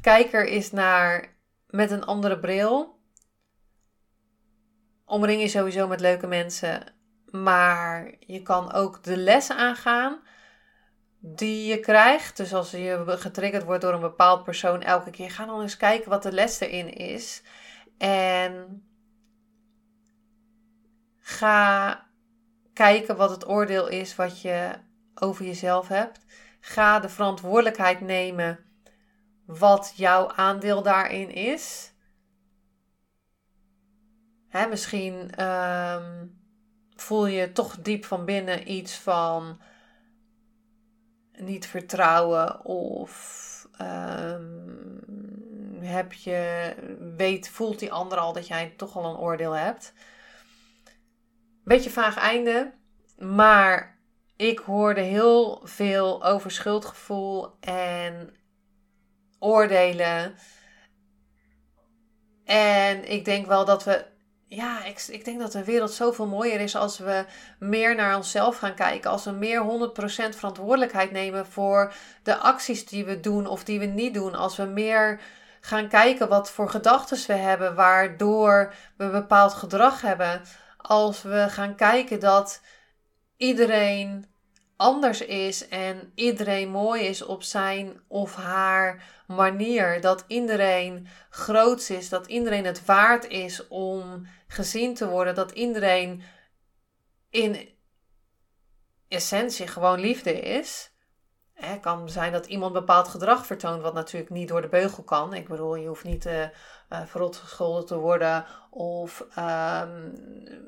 kijk 0.00 0.32
er 0.32 0.48
eens 0.48 0.70
naar 0.70 1.36
met 1.66 1.90
een 1.90 2.04
andere 2.04 2.38
bril. 2.38 3.00
Omring 5.04 5.40
je 5.40 5.48
sowieso 5.48 5.88
met 5.88 6.00
leuke 6.00 6.26
mensen 6.26 7.00
maar 7.32 8.12
je 8.18 8.42
kan 8.42 8.72
ook 8.72 9.02
de 9.02 9.16
les 9.16 9.50
aangaan 9.50 10.20
die 11.24 11.66
je 11.66 11.80
krijgt. 11.80 12.36
Dus 12.36 12.54
als 12.54 12.70
je 12.70 13.04
getriggerd 13.06 13.64
wordt 13.64 13.82
door 13.82 13.92
een 13.92 14.00
bepaald 14.00 14.44
persoon 14.44 14.82
elke 14.82 15.10
keer, 15.10 15.30
ga 15.30 15.46
dan 15.46 15.60
eens 15.60 15.76
kijken 15.76 16.10
wat 16.10 16.22
de 16.22 16.32
les 16.32 16.60
erin 16.60 16.92
is. 16.94 17.42
En 17.98 18.82
ga 21.18 22.06
kijken 22.72 23.16
wat 23.16 23.30
het 23.30 23.48
oordeel 23.48 23.88
is 23.88 24.14
wat 24.16 24.40
je 24.40 24.72
over 25.14 25.44
jezelf 25.44 25.88
hebt. 25.88 26.24
Ga 26.60 27.00
de 27.00 27.08
verantwoordelijkheid 27.08 28.00
nemen 28.00 28.58
wat 29.46 29.92
jouw 29.96 30.30
aandeel 30.30 30.82
daarin 30.82 31.30
is. 31.30 31.92
Hè, 34.48 34.66
misschien 34.66 35.30
ehm, 35.34 36.26
voel 36.96 37.26
je 37.26 37.52
toch 37.52 37.76
diep 37.76 38.04
van 38.04 38.24
binnen 38.24 38.72
iets 38.72 38.94
van 38.94 39.60
niet 41.36 41.66
vertrouwen 41.66 42.64
of 42.64 43.68
um, 43.80 45.00
heb 45.80 46.12
je, 46.12 46.74
weet, 47.16 47.48
voelt 47.48 47.78
die 47.78 47.92
ander 47.92 48.18
al 48.18 48.32
dat 48.32 48.46
jij 48.46 48.74
toch 48.76 48.96
al 48.96 49.04
een 49.04 49.20
oordeel 49.20 49.52
hebt. 49.52 49.92
Beetje 51.64 51.90
vaag 51.90 52.16
einde, 52.16 52.72
maar 53.18 53.98
ik 54.36 54.58
hoorde 54.58 55.00
heel 55.00 55.60
veel 55.64 56.24
over 56.24 56.50
schuldgevoel 56.50 57.56
en 57.60 58.36
oordelen. 59.38 60.34
En 62.44 63.10
ik 63.10 63.24
denk 63.24 63.46
wel 63.46 63.64
dat 63.64 63.84
we 63.84 64.11
ja, 64.54 64.84
ik, 64.84 65.04
ik 65.08 65.24
denk 65.24 65.40
dat 65.40 65.52
de 65.52 65.64
wereld 65.64 65.92
zoveel 65.92 66.26
mooier 66.26 66.60
is 66.60 66.76
als 66.76 66.98
we 66.98 67.24
meer 67.58 67.94
naar 67.94 68.16
onszelf 68.16 68.58
gaan 68.58 68.74
kijken. 68.74 69.10
Als 69.10 69.24
we 69.24 69.30
meer 69.30 69.90
100% 70.32 70.36
verantwoordelijkheid 70.36 71.10
nemen 71.10 71.46
voor 71.46 71.92
de 72.22 72.36
acties 72.36 72.86
die 72.86 73.04
we 73.04 73.20
doen 73.20 73.46
of 73.46 73.64
die 73.64 73.78
we 73.78 73.84
niet 73.84 74.14
doen. 74.14 74.34
Als 74.34 74.56
we 74.56 74.64
meer 74.64 75.20
gaan 75.60 75.88
kijken 75.88 76.28
wat 76.28 76.50
voor 76.50 76.70
gedachten 76.70 77.26
we 77.26 77.32
hebben, 77.32 77.74
waardoor 77.74 78.74
we 78.96 79.08
bepaald 79.08 79.54
gedrag 79.54 80.00
hebben. 80.00 80.42
Als 80.76 81.22
we 81.22 81.46
gaan 81.48 81.74
kijken 81.74 82.20
dat 82.20 82.60
iedereen 83.36 84.31
anders 84.82 85.20
is 85.20 85.68
en 85.68 86.12
iedereen 86.14 86.70
mooi 86.70 87.02
is 87.02 87.22
op 87.22 87.42
zijn 87.42 88.00
of 88.08 88.34
haar 88.34 89.02
manier. 89.26 90.00
Dat 90.00 90.24
iedereen 90.26 91.06
groot 91.30 91.88
is, 91.88 92.08
dat 92.08 92.26
iedereen 92.26 92.64
het 92.64 92.84
waard 92.84 93.28
is 93.28 93.68
om 93.68 94.26
gezien 94.46 94.94
te 94.94 95.08
worden, 95.08 95.34
dat 95.34 95.50
iedereen 95.50 96.22
in 97.30 97.68
essentie 99.08 99.66
gewoon 99.66 100.00
liefde 100.00 100.40
is. 100.40 100.90
Het 101.52 101.80
kan 101.80 102.08
zijn 102.08 102.32
dat 102.32 102.46
iemand 102.46 102.72
bepaald 102.72 103.08
gedrag 103.08 103.46
vertoont, 103.46 103.82
wat 103.82 103.94
natuurlijk 103.94 104.30
niet 104.30 104.48
door 104.48 104.60
de 104.60 104.68
beugel 104.68 105.02
kan. 105.02 105.34
Ik 105.34 105.48
bedoel, 105.48 105.74
je 105.74 105.88
hoeft 105.88 106.04
niet 106.04 106.26
uh, 106.26 106.40
uh, 106.42 106.48
verrot 107.06 107.36
gescholden 107.36 107.86
te 107.86 107.96
worden 107.96 108.44
of 108.70 109.26
um, 109.38 110.12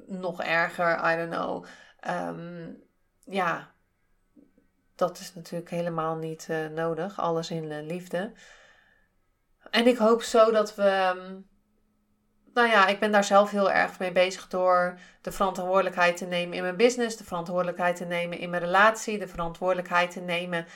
nog 0.07 0.43
erger, 0.43 1.13
I 1.13 1.17
don't 1.17 1.31
know. 1.31 1.65
Um, 2.09 2.83
ja, 3.25 3.74
dat 4.97 5.19
is 5.19 5.35
natuurlijk 5.35 5.71
helemaal 5.71 6.17
niet 6.17 6.47
uh, 6.51 6.67
nodig. 6.67 7.21
Alles 7.21 7.51
in 7.51 7.65
uh, 7.65 7.87
liefde. 7.87 8.33
En 9.71 9.87
ik 9.87 9.97
hoop 9.97 10.23
zo 10.23 10.51
dat 10.51 10.75
we. 10.75 11.13
Um, 11.17 11.47
nou 12.55 12.69
ja, 12.69 12.87
ik 12.87 12.99
ben 12.99 13.13
daar 13.13 13.25
zelf 13.25 13.51
heel 13.51 13.71
erg 13.71 13.99
mee 13.99 14.13
bezig 14.13 14.49
door 14.49 14.99
de 15.21 15.33
verantwoordelijkheid 15.33 16.17
te 16.17 16.25
nemen 16.25 16.57
in 16.57 16.63
mijn 16.63 16.77
business, 16.77 17.17
de 17.17 17.25
verantwoordelijkheid 17.25 17.97
te 17.97 18.05
nemen 18.05 18.39
in 18.39 18.51
mijn 18.51 18.63
relatie, 18.63 19.19
de 19.19 19.29
verantwoordelijkheid 19.29 20.11
te 20.11 20.21
nemen 20.21 20.67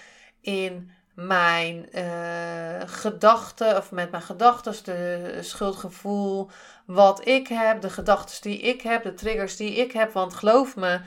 in 0.40 0.90
mijn 1.14 1.88
uh, 1.92 2.80
gedachten, 2.86 3.76
of 3.76 3.90
met 3.90 4.10
mijn 4.10 4.22
gedachten, 4.22 4.84
de 4.84 5.38
schuldgevoel 5.40 6.50
wat 6.86 7.26
ik 7.26 7.48
heb, 7.48 7.80
de 7.80 7.90
gedachten 7.90 8.42
die 8.42 8.58
ik 8.58 8.82
heb, 8.82 9.02
de 9.02 9.14
triggers 9.14 9.56
die 9.56 9.74
ik 9.74 9.92
heb. 9.92 10.12
Want 10.12 10.34
geloof 10.34 10.76
me, 10.76 11.00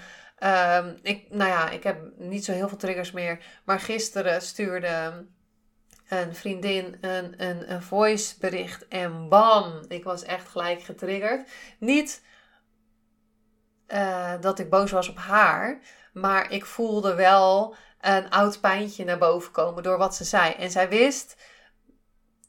Um, 0.43 0.97
ik, 1.01 1.25
nou 1.29 1.49
ja, 1.49 1.69
ik 1.69 1.83
heb 1.83 2.01
niet 2.17 2.45
zo 2.45 2.51
heel 2.51 2.67
veel 2.67 2.77
triggers 2.77 3.11
meer. 3.11 3.39
Maar 3.63 3.79
gisteren 3.79 4.41
stuurde 4.41 5.25
een 6.09 6.35
vriendin 6.35 6.97
een, 7.01 7.43
een, 7.43 7.71
een 7.71 7.81
voice 7.81 8.35
bericht 8.39 8.87
en 8.87 9.29
bam, 9.29 9.81
ik 9.87 10.03
was 10.03 10.23
echt 10.23 10.47
gelijk 10.47 10.81
getriggerd. 10.81 11.49
Niet 11.79 12.23
uh, 13.87 14.33
dat 14.39 14.59
ik 14.59 14.69
boos 14.69 14.91
was 14.91 15.09
op 15.09 15.17
haar, 15.17 15.79
maar 16.13 16.51
ik 16.51 16.65
voelde 16.65 17.15
wel 17.15 17.75
een 17.99 18.29
oud 18.29 18.61
pijntje 18.61 19.03
naar 19.03 19.17
boven 19.17 19.51
komen 19.51 19.83
door 19.83 19.97
wat 19.97 20.15
ze 20.15 20.23
zei. 20.23 20.53
En 20.53 20.71
zij 20.71 20.89
wist 20.89 21.41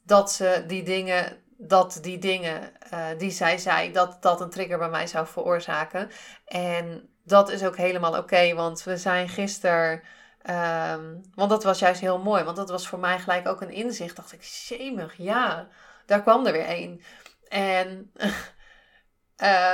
dat 0.03 0.31
ze 0.31 0.63
die 0.67 0.83
dingen, 0.83 1.43
dat 1.57 1.99
die 2.01 2.17
dingen 2.17 2.71
uh, 2.93 3.07
die 3.17 3.31
zij 3.31 3.57
zei, 3.57 3.91
dat 3.91 4.21
dat 4.21 4.41
een 4.41 4.49
trigger 4.49 4.77
bij 4.77 4.89
mij 4.89 5.07
zou 5.07 5.27
veroorzaken. 5.27 6.09
En 6.45 7.12
dat 7.23 7.49
is 7.49 7.63
ook 7.63 7.77
helemaal 7.77 8.17
oké, 8.17 8.53
want 8.53 8.83
we 8.83 8.97
zijn 8.97 9.29
gisteren. 9.29 10.01
Um, 10.49 11.21
want 11.35 11.49
dat 11.49 11.63
was 11.63 11.79
juist 11.79 12.01
heel 12.01 12.19
mooi, 12.19 12.43
want 12.43 12.57
dat 12.57 12.69
was 12.69 12.87
voor 12.87 12.99
mij 12.99 13.19
gelijk 13.19 13.47
ook 13.47 13.61
een 13.61 13.71
inzicht. 13.71 14.15
Dacht 14.15 14.33
ik, 14.33 14.43
shemig, 14.43 15.17
ja, 15.17 15.67
daar 16.05 16.21
kwam 16.21 16.45
er 16.45 16.51
weer 16.51 16.69
een. 16.69 17.03
En 17.47 18.11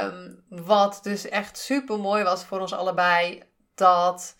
um, 0.04 0.44
wat 0.68 1.00
dus 1.04 1.30
echt 1.30 1.58
super 1.58 2.00
mooi 2.00 2.24
was 2.24 2.46
voor 2.46 2.60
ons 2.60 2.74
allebei, 2.74 3.44
dat, 3.76 4.36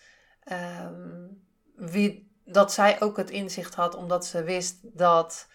um, 0.52 1.44
wie, 1.76 2.32
dat 2.44 2.72
zij 2.72 3.00
ook 3.00 3.16
het 3.16 3.30
inzicht 3.30 3.74
had, 3.74 3.94
omdat 3.94 4.26
ze 4.26 4.42
wist 4.42 4.76
dat, 4.82 5.48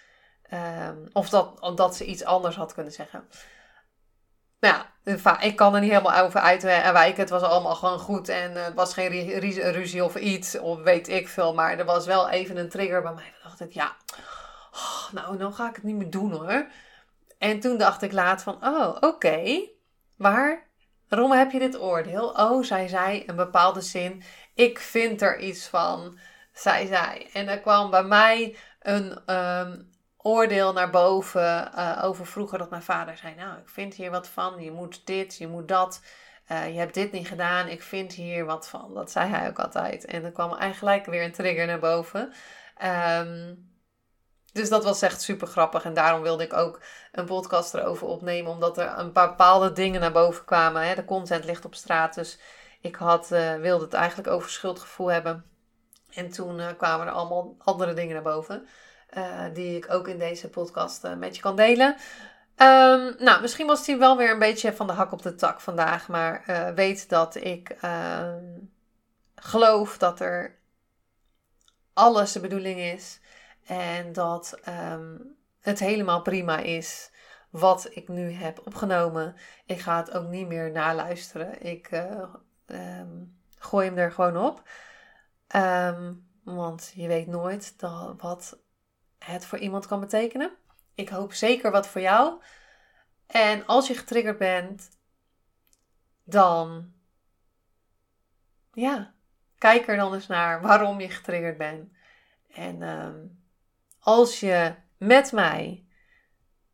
of 1.13 1.29
dat, 1.29 1.59
omdat 1.59 1.95
ze 1.95 2.05
iets 2.05 2.23
anders 2.23 2.55
had 2.55 2.73
kunnen 2.73 2.93
zeggen. 2.93 3.27
Nou 4.65 5.19
ja, 5.23 5.39
ik 5.41 5.55
kan 5.55 5.75
er 5.75 5.81
niet 5.81 5.91
helemaal 5.91 6.23
over 6.23 6.39
uitwijken. 6.39 7.21
Het 7.21 7.29
was 7.29 7.41
allemaal 7.41 7.75
gewoon 7.75 7.99
goed 7.99 8.29
en 8.29 8.51
het 8.51 8.73
was 8.73 8.93
geen 8.93 9.39
ruzie 9.71 10.03
of 10.03 10.15
iets, 10.15 10.59
of 10.59 10.81
weet 10.81 11.07
ik 11.07 11.27
veel. 11.27 11.53
Maar 11.53 11.79
er 11.79 11.85
was 11.85 12.05
wel 12.05 12.29
even 12.29 12.57
een 12.57 12.69
trigger 12.69 13.01
bij 13.01 13.13
mij. 13.13 13.33
Dacht 13.43 13.59
ik, 13.59 13.71
ja, 13.71 13.95
oh, 14.71 15.11
nou, 15.11 15.37
dan 15.37 15.53
ga 15.53 15.69
ik 15.69 15.75
het 15.75 15.83
niet 15.83 15.95
meer 15.95 16.09
doen 16.09 16.31
hoor. 16.31 16.67
En 17.37 17.59
toen 17.59 17.77
dacht 17.77 18.01
ik 18.01 18.11
laat 18.11 18.43
van, 18.43 18.57
oh, 18.65 18.97
oké. 18.99 19.67
Waar? 20.17 20.67
Waarom 21.09 21.31
heb 21.31 21.51
je 21.51 21.59
dit 21.59 21.79
oordeel? 21.79 22.29
Oh, 22.29 22.63
zij 22.63 22.87
zei 22.87 23.23
een 23.25 23.35
bepaalde 23.35 23.81
zin. 23.81 24.23
Ik 24.53 24.79
vind 24.79 25.21
er 25.21 25.39
iets 25.39 25.67
van. 25.67 26.19
Zij 26.53 26.85
zei. 26.85 27.27
En 27.33 27.47
er 27.47 27.59
kwam 27.59 27.89
bij 27.89 28.03
mij 28.03 28.57
een, 28.79 29.21
ehm, 29.25 29.81
oordeel 30.25 30.73
naar 30.73 30.89
boven 30.89 31.71
uh, 31.75 31.99
over 32.03 32.25
vroeger 32.25 32.57
dat 32.57 32.69
mijn 32.69 32.81
vader 32.81 33.17
zei: 33.17 33.35
Nou, 33.35 33.57
ik 33.59 33.69
vind 33.69 33.93
hier 33.93 34.11
wat 34.11 34.27
van, 34.27 34.61
je 34.63 34.71
moet 34.71 35.05
dit, 35.05 35.37
je 35.37 35.47
moet 35.47 35.67
dat. 35.67 36.01
Uh, 36.51 36.73
je 36.73 36.79
hebt 36.79 36.93
dit 36.93 37.11
niet 37.11 37.27
gedaan, 37.27 37.67
ik 37.67 37.81
vind 37.81 38.13
hier 38.13 38.45
wat 38.45 38.67
van. 38.67 38.93
Dat 38.93 39.11
zei 39.11 39.29
hij 39.29 39.47
ook 39.47 39.59
altijd. 39.59 40.05
En 40.05 40.23
er 40.23 40.31
kwam 40.31 40.53
eigenlijk 40.53 41.05
weer 41.05 41.23
een 41.23 41.31
trigger 41.31 41.65
naar 41.65 41.79
boven. 41.79 42.33
Um, 42.83 43.73
dus 44.53 44.69
dat 44.69 44.83
was 44.83 45.01
echt 45.01 45.21
super 45.21 45.47
grappig. 45.47 45.83
En 45.83 45.93
daarom 45.93 46.21
wilde 46.21 46.43
ik 46.43 46.53
ook 46.53 46.81
een 47.11 47.25
podcast 47.25 47.73
erover 47.73 48.07
opnemen. 48.07 48.51
Omdat 48.51 48.77
er 48.77 48.97
een 48.97 49.11
paar 49.11 49.29
bepaalde 49.29 49.71
dingen 49.71 50.01
naar 50.01 50.11
boven 50.11 50.45
kwamen. 50.45 50.87
Hè. 50.87 50.95
De 50.95 51.05
content 51.05 51.45
ligt 51.45 51.65
op 51.65 51.75
straat. 51.75 52.15
Dus 52.15 52.39
ik 52.81 52.95
had, 52.95 53.31
uh, 53.31 53.55
wilde 53.55 53.83
het 53.83 53.93
eigenlijk 53.93 54.29
over 54.29 54.49
schuldgevoel 54.49 55.11
hebben. 55.11 55.45
En 56.13 56.29
toen 56.29 56.61
kwamen 56.77 57.07
er 57.07 57.13
allemaal 57.13 57.55
andere 57.57 57.93
dingen 57.93 58.13
naar 58.13 58.33
boven. 58.33 58.67
Uh, 59.17 59.43
die 59.53 59.77
ik 59.77 59.93
ook 59.93 60.07
in 60.07 60.17
deze 60.17 60.49
podcast 60.49 61.05
uh, 61.05 61.15
met 61.15 61.35
je 61.35 61.41
kan 61.41 61.55
delen. 61.55 61.95
Um, 62.57 63.15
nou, 63.17 63.41
misschien 63.41 63.67
was 63.67 63.85
die 63.85 63.97
wel 63.97 64.17
weer 64.17 64.31
een 64.31 64.39
beetje 64.39 64.73
van 64.73 64.87
de 64.87 64.93
hak 64.93 65.11
op 65.11 65.21
de 65.21 65.35
tak 65.35 65.61
vandaag. 65.61 66.07
Maar 66.07 66.43
uh, 66.47 66.69
weet 66.69 67.09
dat 67.09 67.35
ik 67.35 67.69
ehm, 67.69 68.43
geloof 69.35 69.97
dat 69.97 70.19
er 70.19 70.59
alles 71.93 72.31
de 72.31 72.39
bedoeling 72.39 72.79
is. 72.79 73.19
En 73.65 74.13
dat 74.13 74.59
um, 74.91 75.37
het 75.61 75.79
helemaal 75.79 76.21
prima 76.21 76.57
is 76.57 77.11
wat 77.49 77.87
ik 77.89 78.07
nu 78.07 78.31
heb 78.31 78.61
opgenomen. 78.65 79.35
Ik 79.65 79.79
ga 79.79 79.97
het 79.97 80.11
ook 80.11 80.27
niet 80.27 80.47
meer 80.47 80.71
naluisteren. 80.71 81.65
Ik 81.65 81.89
gooi 83.57 83.87
hem 83.87 83.97
er 83.97 84.11
gewoon 84.11 84.37
op. 84.37 84.63
want 86.43 86.91
je 86.95 87.07
weet 87.07 87.27
nooit 87.27 87.79
dat, 87.79 88.21
wat 88.21 88.63
het 89.25 89.45
voor 89.45 89.57
iemand 89.57 89.85
kan 89.85 89.99
betekenen. 89.99 90.51
Ik 90.95 91.09
hoop 91.09 91.33
zeker 91.33 91.71
wat 91.71 91.87
voor 91.87 92.01
jou. 92.01 92.41
En 93.27 93.65
als 93.65 93.87
je 93.87 93.95
getriggerd 93.95 94.37
bent, 94.37 94.89
dan 96.23 96.93
ja, 98.73 99.13
kijk 99.57 99.87
er 99.87 99.97
dan 99.97 100.13
eens 100.13 100.27
naar 100.27 100.61
waarom 100.61 100.99
je 100.99 101.09
getriggerd 101.09 101.57
bent. 101.57 101.93
En 102.53 102.81
ehm, 102.81 103.25
als 103.99 104.39
je 104.39 104.75
met 104.97 105.31
mij 105.31 105.85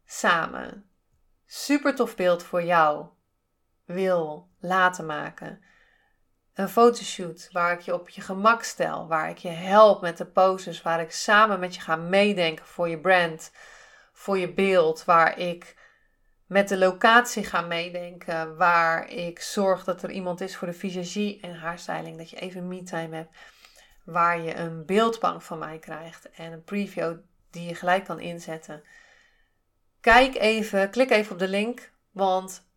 samen 0.05 0.89
super 1.45 1.95
tof 1.95 2.15
beeld 2.15 2.43
voor 2.43 2.63
jou 2.63 3.07
wil 3.85 4.49
laten 4.59 5.05
maken, 5.05 5.63
een 6.53 6.69
fotoshoot 6.69 7.49
waar 7.51 7.73
ik 7.73 7.79
je 7.79 7.93
op 7.93 8.09
je 8.09 8.21
gemak 8.21 8.63
stel, 8.63 9.07
waar 9.07 9.29
ik 9.29 9.37
je 9.37 9.49
help 9.49 10.01
met 10.01 10.17
de 10.17 10.25
poses, 10.25 10.81
waar 10.81 11.01
ik 11.01 11.11
samen 11.11 11.59
met 11.59 11.75
je 11.75 11.81
ga 11.81 11.95
meedenken 11.95 12.65
voor 12.65 12.89
je 12.89 12.99
brand, 12.99 13.51
voor 14.13 14.37
je 14.37 14.53
beeld, 14.53 15.05
waar 15.05 15.37
ik 15.37 15.75
met 16.45 16.67
de 16.67 16.77
locatie 16.77 17.43
ga 17.43 17.61
meedenken, 17.61 18.57
waar 18.57 19.09
ik 19.09 19.39
zorg 19.39 19.83
dat 19.83 20.03
er 20.03 20.11
iemand 20.11 20.41
is 20.41 20.55
voor 20.55 20.67
de 20.67 20.73
visagie 20.73 21.41
en 21.41 21.55
haarstyling, 21.55 22.17
dat 22.17 22.29
je 22.29 22.39
even 22.39 22.67
me-time 22.67 23.15
hebt, 23.15 23.37
waar 24.05 24.39
je 24.39 24.55
een 24.55 24.85
beeldbank 24.85 25.41
van 25.41 25.59
mij 25.59 25.79
krijgt 25.79 26.29
en 26.31 26.51
een 26.51 26.63
preview 26.63 27.17
die 27.49 27.67
je 27.67 27.75
gelijk 27.75 28.05
kan 28.05 28.19
inzetten. 28.19 28.83
Kijk 30.01 30.35
even, 30.35 30.89
klik 30.89 31.09
even 31.09 31.31
op 31.31 31.39
de 31.39 31.47
link, 31.47 31.91
want 32.11 32.67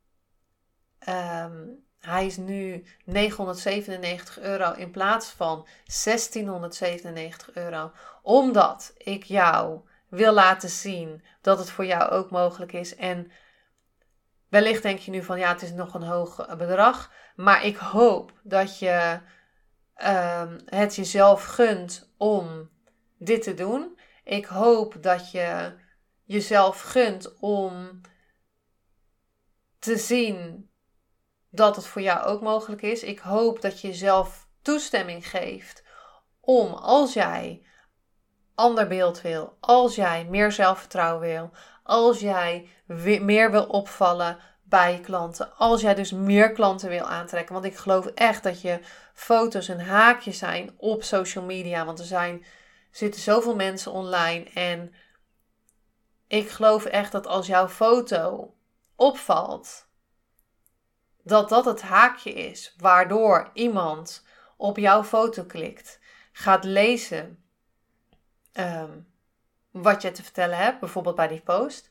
um, 1.08 1.83
hij 2.04 2.26
is 2.26 2.36
nu 2.36 2.84
997 3.04 4.40
euro 4.40 4.72
in 4.72 4.90
plaats 4.90 5.30
van 5.30 5.66
1697 5.84 7.54
euro. 7.54 7.92
Omdat 8.22 8.94
ik 8.98 9.24
jou 9.24 9.80
wil 10.08 10.32
laten 10.32 10.68
zien 10.68 11.24
dat 11.40 11.58
het 11.58 11.70
voor 11.70 11.86
jou 11.86 12.10
ook 12.10 12.30
mogelijk 12.30 12.72
is. 12.72 12.96
En 12.96 13.30
wellicht 14.48 14.82
denk 14.82 14.98
je 14.98 15.10
nu 15.10 15.22
van 15.22 15.38
ja, 15.38 15.48
het 15.48 15.62
is 15.62 15.72
nog 15.72 15.94
een 15.94 16.02
hoog 16.02 16.56
bedrag. 16.56 17.12
Maar 17.36 17.64
ik 17.64 17.76
hoop 17.76 18.32
dat 18.42 18.78
je 18.78 19.20
um, 20.06 20.60
het 20.64 20.94
jezelf 20.94 21.44
gunt 21.44 22.12
om 22.16 22.70
dit 23.18 23.42
te 23.42 23.54
doen. 23.54 23.98
Ik 24.24 24.46
hoop 24.46 25.02
dat 25.02 25.30
je 25.30 25.74
jezelf 26.24 26.80
gunt 26.80 27.38
om 27.38 28.00
te 29.78 29.96
zien 29.96 30.68
dat 31.54 31.76
het 31.76 31.86
voor 31.86 32.02
jou 32.02 32.24
ook 32.24 32.40
mogelijk 32.40 32.82
is. 32.82 33.02
Ik 33.02 33.18
hoop 33.18 33.60
dat 33.60 33.80
je 33.80 33.88
jezelf 33.88 34.46
toestemming 34.62 35.28
geeft 35.28 35.82
om 36.40 36.72
als 36.72 37.12
jij 37.12 37.62
ander 38.54 38.86
beeld 38.86 39.20
wil, 39.20 39.56
als 39.60 39.94
jij 39.94 40.24
meer 40.24 40.52
zelfvertrouwen 40.52 41.20
wil, 41.20 41.50
als 41.82 42.20
jij 42.20 42.68
meer 43.20 43.50
wil 43.50 43.64
opvallen 43.64 44.38
bij 44.62 45.00
klanten, 45.02 45.56
als 45.56 45.80
jij 45.80 45.94
dus 45.94 46.12
meer 46.12 46.52
klanten 46.52 46.88
wil 46.88 47.04
aantrekken. 47.04 47.52
Want 47.52 47.66
ik 47.66 47.76
geloof 47.76 48.06
echt 48.06 48.42
dat 48.42 48.60
je 48.60 48.80
foto's 49.14 49.68
een 49.68 49.80
haakje 49.80 50.32
zijn 50.32 50.74
op 50.76 51.02
social 51.02 51.44
media, 51.44 51.84
want 51.84 51.98
er 51.98 52.04
zijn 52.04 52.44
zitten 52.90 53.20
zoveel 53.20 53.54
mensen 53.54 53.92
online 53.92 54.44
en 54.54 54.94
ik 56.26 56.48
geloof 56.48 56.84
echt 56.84 57.12
dat 57.12 57.26
als 57.26 57.46
jouw 57.46 57.68
foto 57.68 58.54
opvalt, 58.96 59.83
dat 61.24 61.48
dat 61.48 61.64
het 61.64 61.82
haakje 61.82 62.32
is 62.32 62.74
waardoor 62.78 63.50
iemand 63.52 64.24
op 64.56 64.78
jouw 64.78 65.04
foto 65.04 65.44
klikt, 65.44 66.00
gaat 66.32 66.64
lezen 66.64 67.44
ehm, 68.52 68.98
wat 69.70 70.02
je 70.02 70.10
te 70.10 70.22
vertellen 70.22 70.58
hebt, 70.58 70.80
bijvoorbeeld 70.80 71.16
bij 71.16 71.28
die 71.28 71.40
post. 71.40 71.88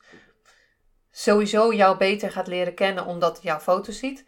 Sowieso 1.10 1.72
jou 1.72 1.96
beter 1.96 2.30
gaat 2.30 2.46
leren 2.46 2.74
kennen 2.74 3.06
omdat 3.06 3.34
hij 3.34 3.44
jouw 3.44 3.60
foto 3.60 3.92
ziet. 3.92 4.24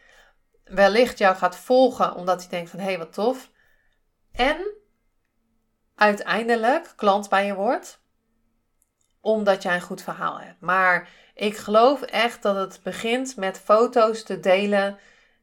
Wellicht 0.64 1.19
jou 1.19 1.37
gaat 1.37 1.57
volgen 1.57 2.14
omdat 2.14 2.40
hij 2.40 2.49
denkt 2.49 2.71
van 2.71 2.79
hé 2.79 2.85
hey, 2.85 2.99
wat 2.99 3.12
tof. 3.12 3.51
En 4.33 4.75
uiteindelijk 5.95 6.92
klant 6.97 7.29
bij 7.29 7.47
je 7.47 7.55
wordt 7.55 8.05
omdat 9.26 9.62
jij 9.62 9.74
een 9.74 9.80
goed 9.80 10.02
verhaal 10.02 10.40
hebt. 10.40 10.60
Maar 10.60 11.08
ik 11.34 11.56
geloof 11.56 12.02
echt 12.02 12.42
dat 12.42 12.56
het 12.56 12.80
begint 12.82 13.36
met 13.36 13.58
foto's 13.58 14.22
te 14.22 14.40
delen 14.40 14.98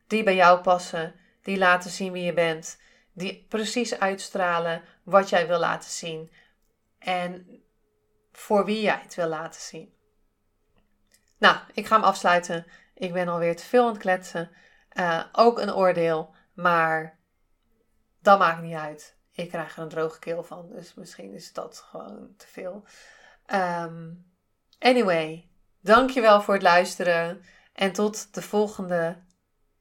die 0.08 0.24
bij 0.24 0.36
jou 0.36 0.62
passen, 0.62 1.16
die 1.42 1.58
laten 1.58 1.90
zien 1.90 2.12
wie 2.12 2.24
je 2.24 2.34
bent, 2.34 2.80
die 3.14 3.46
precies 3.50 4.00
uitstralen 4.00 4.82
wat 5.04 5.30
jij 5.30 5.48
wil 5.48 5.60
laten 5.60 5.92
zien 5.92 6.32
en 7.00 7.62
voor 8.32 8.66
wie 8.66 8.82
jij 8.82 9.00
het 9.02 9.16
wil 9.16 9.28
laten 9.28 9.62
zien. 9.62 9.94
Nou, 11.38 11.58
ik 11.74 11.86
ga 11.86 11.96
hem 11.96 12.04
afsluiten. 12.04 12.66
Ik 12.94 13.14
ben 13.14 13.28
alweer 13.28 13.56
te 13.56 13.64
veel 13.64 13.84
aan 13.84 13.90
het 13.90 13.98
kletsen. 13.98 14.52
Uh, 14.94 15.24
ook 15.32 15.60
een 15.60 15.74
oordeel, 15.74 16.36
maar 16.54 17.18
dat 18.20 18.40
maakt 18.40 18.62
niet 18.62 18.76
uit. 18.76 19.16
ik 19.32 19.50
krijg 19.50 19.76
er 19.76 19.84
een 19.84 19.90
droge 19.90 20.20
keel 20.20 20.44
van. 20.44 20.70
Dus 20.70 20.94
misschien 20.94 21.34
is 21.34 21.54
dat 21.54 21.86
gewoon 21.90 22.34
te 22.38 22.48
veel. 22.48 22.84
Um, 23.54 24.26
anyway, 24.80 25.50
dankjewel 25.82 26.42
voor 26.42 26.54
het 26.54 26.64
luisteren. 26.64 27.44
En 27.74 27.92
tot 27.92 28.34
de 28.34 28.42
volgende 28.42 29.18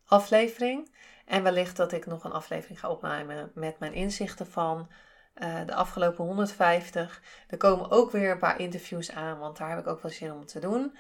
aflevering. 0.05 0.95
En 1.27 1.43
wellicht 1.43 1.77
dat 1.77 1.93
ik 1.93 2.07
nog 2.07 2.25
een 2.25 2.33
aflevering 2.33 2.81
ga 2.81 2.89
opnemen 2.89 3.51
met 3.55 3.79
mijn 3.79 3.93
inzichten 3.93 4.47
van 4.47 4.91
uh, 5.35 5.67
de 5.67 5.75
afgelopen 5.75 6.25
150. 6.25 7.23
Er 7.49 7.57
komen 7.57 7.91
ook 7.91 8.11
weer 8.11 8.31
een 8.31 8.39
paar 8.39 8.61
interviews 8.61 9.11
aan, 9.11 9.39
want 9.39 9.57
daar 9.57 9.69
heb 9.69 9.79
ik 9.79 9.87
ook 9.87 10.03
wel 10.03 10.11
zin 10.11 10.33
om 10.33 10.47
te 10.47 10.61
doen. 10.61 10.97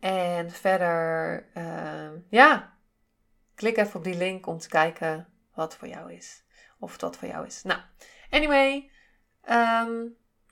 En 0.00 0.50
verder, 0.50 1.46
uh, 1.54 2.10
ja, 2.30 2.76
klik 3.54 3.76
even 3.76 3.96
op 3.96 4.04
die 4.04 4.16
link 4.16 4.46
om 4.46 4.58
te 4.58 4.68
kijken 4.68 5.28
wat 5.54 5.76
voor 5.76 5.88
jou 5.88 6.12
is. 6.12 6.44
Of 6.78 6.98
dat 6.98 7.16
voor 7.16 7.28
jou 7.28 7.46
is. 7.46 7.62
Nou, 7.62 7.80
anyway, 8.30 8.90
um, 9.50 10.16